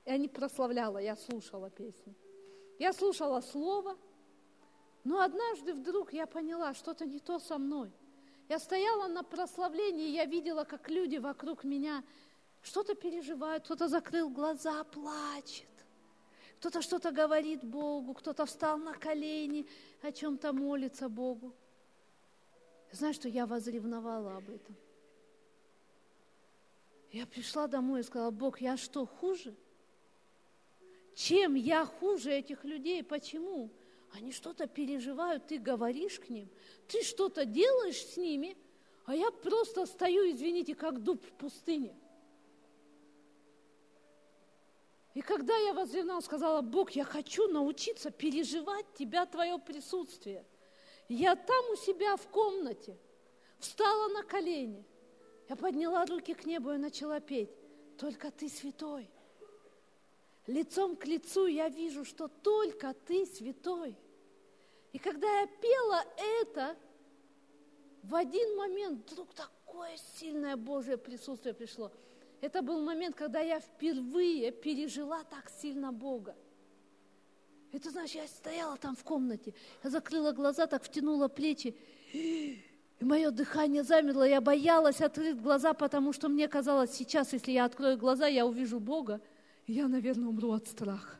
[0.05, 2.15] Я не прославляла, я слушала песни.
[2.79, 3.97] Я слушала Слово,
[5.03, 7.91] но однажды вдруг я поняла, что-то не то со мной.
[8.47, 12.03] Я стояла на прославлении, я видела, как люди вокруг меня
[12.61, 15.69] что-то переживают, кто-то закрыл глаза, плачет,
[16.59, 19.67] кто-то что-то говорит Богу, кто-то встал на колени,
[20.01, 21.53] о чем-то молится Богу.
[22.91, 24.75] Знаешь, что я возревновала об этом.
[27.11, 29.55] Я пришла домой и сказала, Бог, я что, хуже?
[31.15, 33.03] Чем я хуже этих людей?
[33.03, 33.69] Почему?
[34.13, 36.49] Они что-то переживают, ты говоришь к ним,
[36.87, 38.57] ты что-то делаешь с ними,
[39.05, 41.95] а я просто стою, извините, как дуб в пустыне.
[45.13, 50.45] И когда я возревнала, сказала, Бог, я хочу научиться переживать Тебя, Твое присутствие–
[51.09, 52.95] я там у себя в комнате
[53.57, 54.85] встала на колени.
[55.49, 57.49] Я подняла руки к небу и начала петь.
[57.97, 59.09] Только ты святой.
[60.49, 63.95] Лицом к лицу я вижу, что только ты святой.
[64.91, 66.03] И когда я пела
[66.41, 66.75] это,
[68.01, 71.91] в один момент вдруг такое сильное Божье присутствие пришло.
[72.41, 76.35] Это был момент, когда я впервые пережила так сильно Бога.
[77.71, 81.77] Это значит, я стояла там в комнате, я закрыла глаза, так втянула плечи,
[82.11, 82.59] и
[82.99, 87.99] мое дыхание замерло, я боялась открыть глаза, потому что мне казалось, сейчас, если я открою
[87.99, 89.21] глаза, я увижу Бога,
[89.71, 91.17] я, наверное, умру от страха.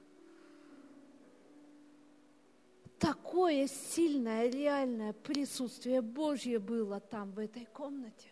[2.98, 8.28] Такое сильное, реальное присутствие Божье было там, в этой комнате.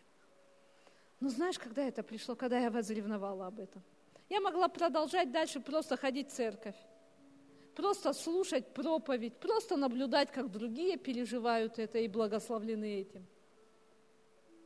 [1.20, 3.82] Но знаешь, когда это пришло, когда я возревновала об этом?
[4.30, 6.76] Я могла продолжать дальше просто ходить в церковь
[7.78, 13.28] просто слушать проповедь, просто наблюдать, как другие переживают это и благословлены этим.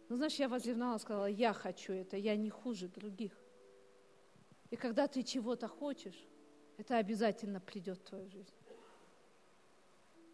[0.08, 3.34] Ну, знаешь, я возревнала, сказала, я хочу это, я не хуже других.
[4.72, 6.26] И когда ты чего-то хочешь,
[6.78, 8.53] это обязательно придет в твою жизнь.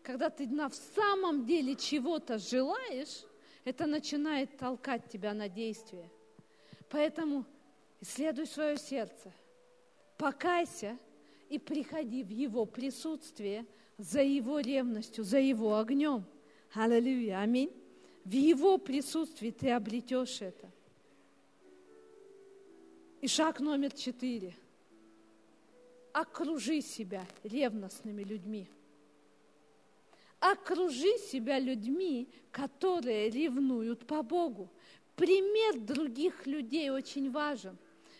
[0.03, 3.25] когда ты на самом деле чего-то желаешь,
[3.65, 6.09] это начинает толкать тебя на действие.
[6.89, 7.43] Поэтому
[7.99, 9.33] исследуй свое сердце,
[10.17, 10.97] покайся
[11.49, 13.65] и приходи в Его присутствие
[13.97, 16.23] за Его ревностью, за Его огнем.
[16.73, 17.73] Аллилуйя, аминь.
[18.23, 20.71] В Его присутствии ты обретешь это.
[23.20, 24.55] И шаг номер четыре.
[26.13, 28.70] Окружи себя ревностными людьми.
[30.39, 34.70] Окружи себя людьми, которые ревнуют по Богу.
[35.15, 37.76] Пример других людей очень важен.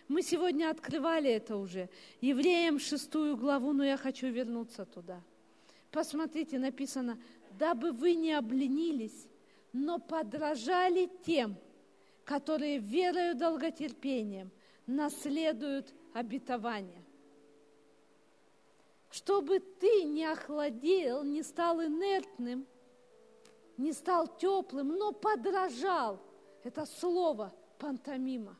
[0.08, 1.90] Мы сегодня открывали это уже.
[2.20, 5.22] Евреям шестую главу, но я хочу вернуться туда.
[5.92, 7.20] Посмотрите, написано,
[7.60, 9.28] дабы вы не обленились,
[9.74, 11.56] но подражали тем,
[12.26, 14.50] которые верою долготерпением
[14.88, 17.04] наследуют обетование.
[19.10, 22.66] Чтобы ты не охладел, не стал инертным,
[23.78, 26.20] не стал теплым, но подражал.
[26.64, 28.58] Это слово пантомима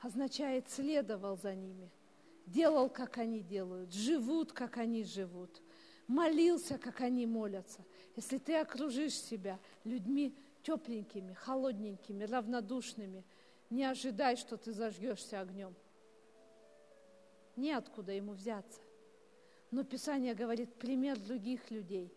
[0.00, 1.90] означает следовал за ними,
[2.46, 5.60] делал, как они делают, живут, как они живут–
[6.06, 7.84] молился, как они молятся.
[8.16, 13.24] Если ты окружишь себя людьми тепленькими, холодненькими, равнодушными,
[13.70, 15.74] не ожидай, что ты зажгешься огнем.
[17.56, 18.80] Неоткуда ему взяться.
[19.70, 22.12] Но Писание говорит пример других людей.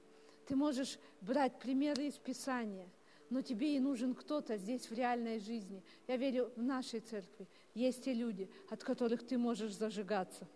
[0.47, 2.87] Ты можешь брать примеры из Писания,
[3.29, 5.83] но тебе и нужен кто-то здесь в реальной жизни.
[6.07, 10.47] Я верю, в нашей церкви есть те люди, от которых ты можешь зажигаться.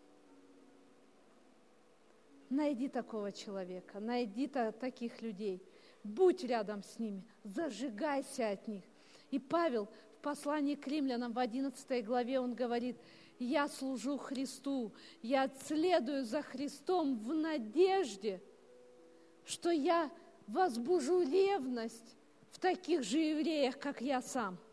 [2.50, 5.62] Найди такого человека, найди таких людей,
[6.04, 8.84] будь рядом с ними, зажигайся от них.
[9.30, 9.88] И Павел
[10.22, 12.98] послании к римлянам в 11 главе он говорит,
[13.40, 18.42] я служу Христу, я следую за Христом в надежде,
[19.46, 20.12] что я
[20.48, 22.16] возбужу ревность
[22.52, 24.58] в таких же евреях, как я сам–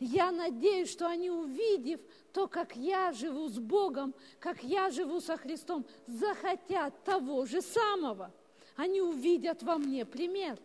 [0.00, 2.00] я надеюсь, что они, увидев
[2.32, 8.30] то, как я живу с Богом, как я живу со Христом, захотят того же самого.
[8.76, 10.58] Они увидят во мне пример.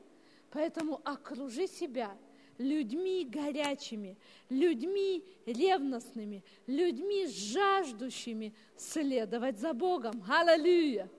[0.51, 2.17] Поэтому окружи себя
[2.59, 4.17] людьми горячими,
[4.49, 10.23] людьми ревностными, людьми жаждущими следовать за Богом.
[10.29, 11.09] Аллилуйя!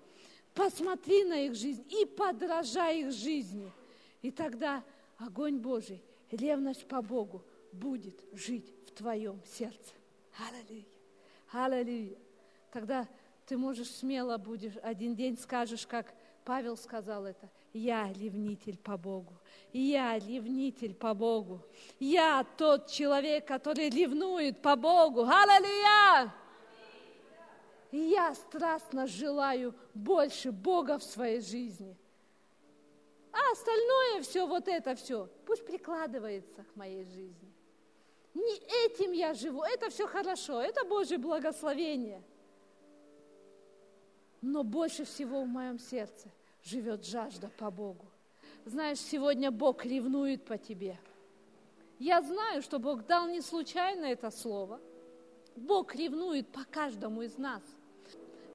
[0.55, 3.73] Посмотри на их жизнь и подражай их жизни.
[4.23, 4.85] И тогда
[5.17, 9.95] огонь Божий, ревность по Богу будет жить в твоем сердце.
[10.49, 10.85] Аллилуйя.
[11.53, 12.19] Аллилуйя.
[12.71, 13.09] Тогда
[13.47, 16.15] ты можешь смело будешь, один день скажешь, как
[16.45, 19.35] Павел сказал это, я ревнитель по Богу,
[19.73, 21.65] я ревнитель по Богу,
[21.99, 25.23] я тот человек, который ревнует по Богу.
[25.23, 26.35] Аллилуйя!
[27.93, 31.97] Я страстно желаю больше Бога в своей жизни.
[33.33, 37.53] А остальное все, вот это все, пусть прикладывается к моей жизни.
[38.35, 38.57] Не
[38.87, 42.23] этим я живу, это все хорошо, это Божье благословение.
[44.41, 46.31] Но больше всего в моем сердце
[46.63, 48.07] живет жажда по Богу.
[48.65, 50.99] Знаешь, сегодня Бог ревнует по тебе.
[51.99, 54.81] Я знаю, что Бог дал не случайно это слово.
[55.57, 57.63] Бог ревнует по каждому из нас–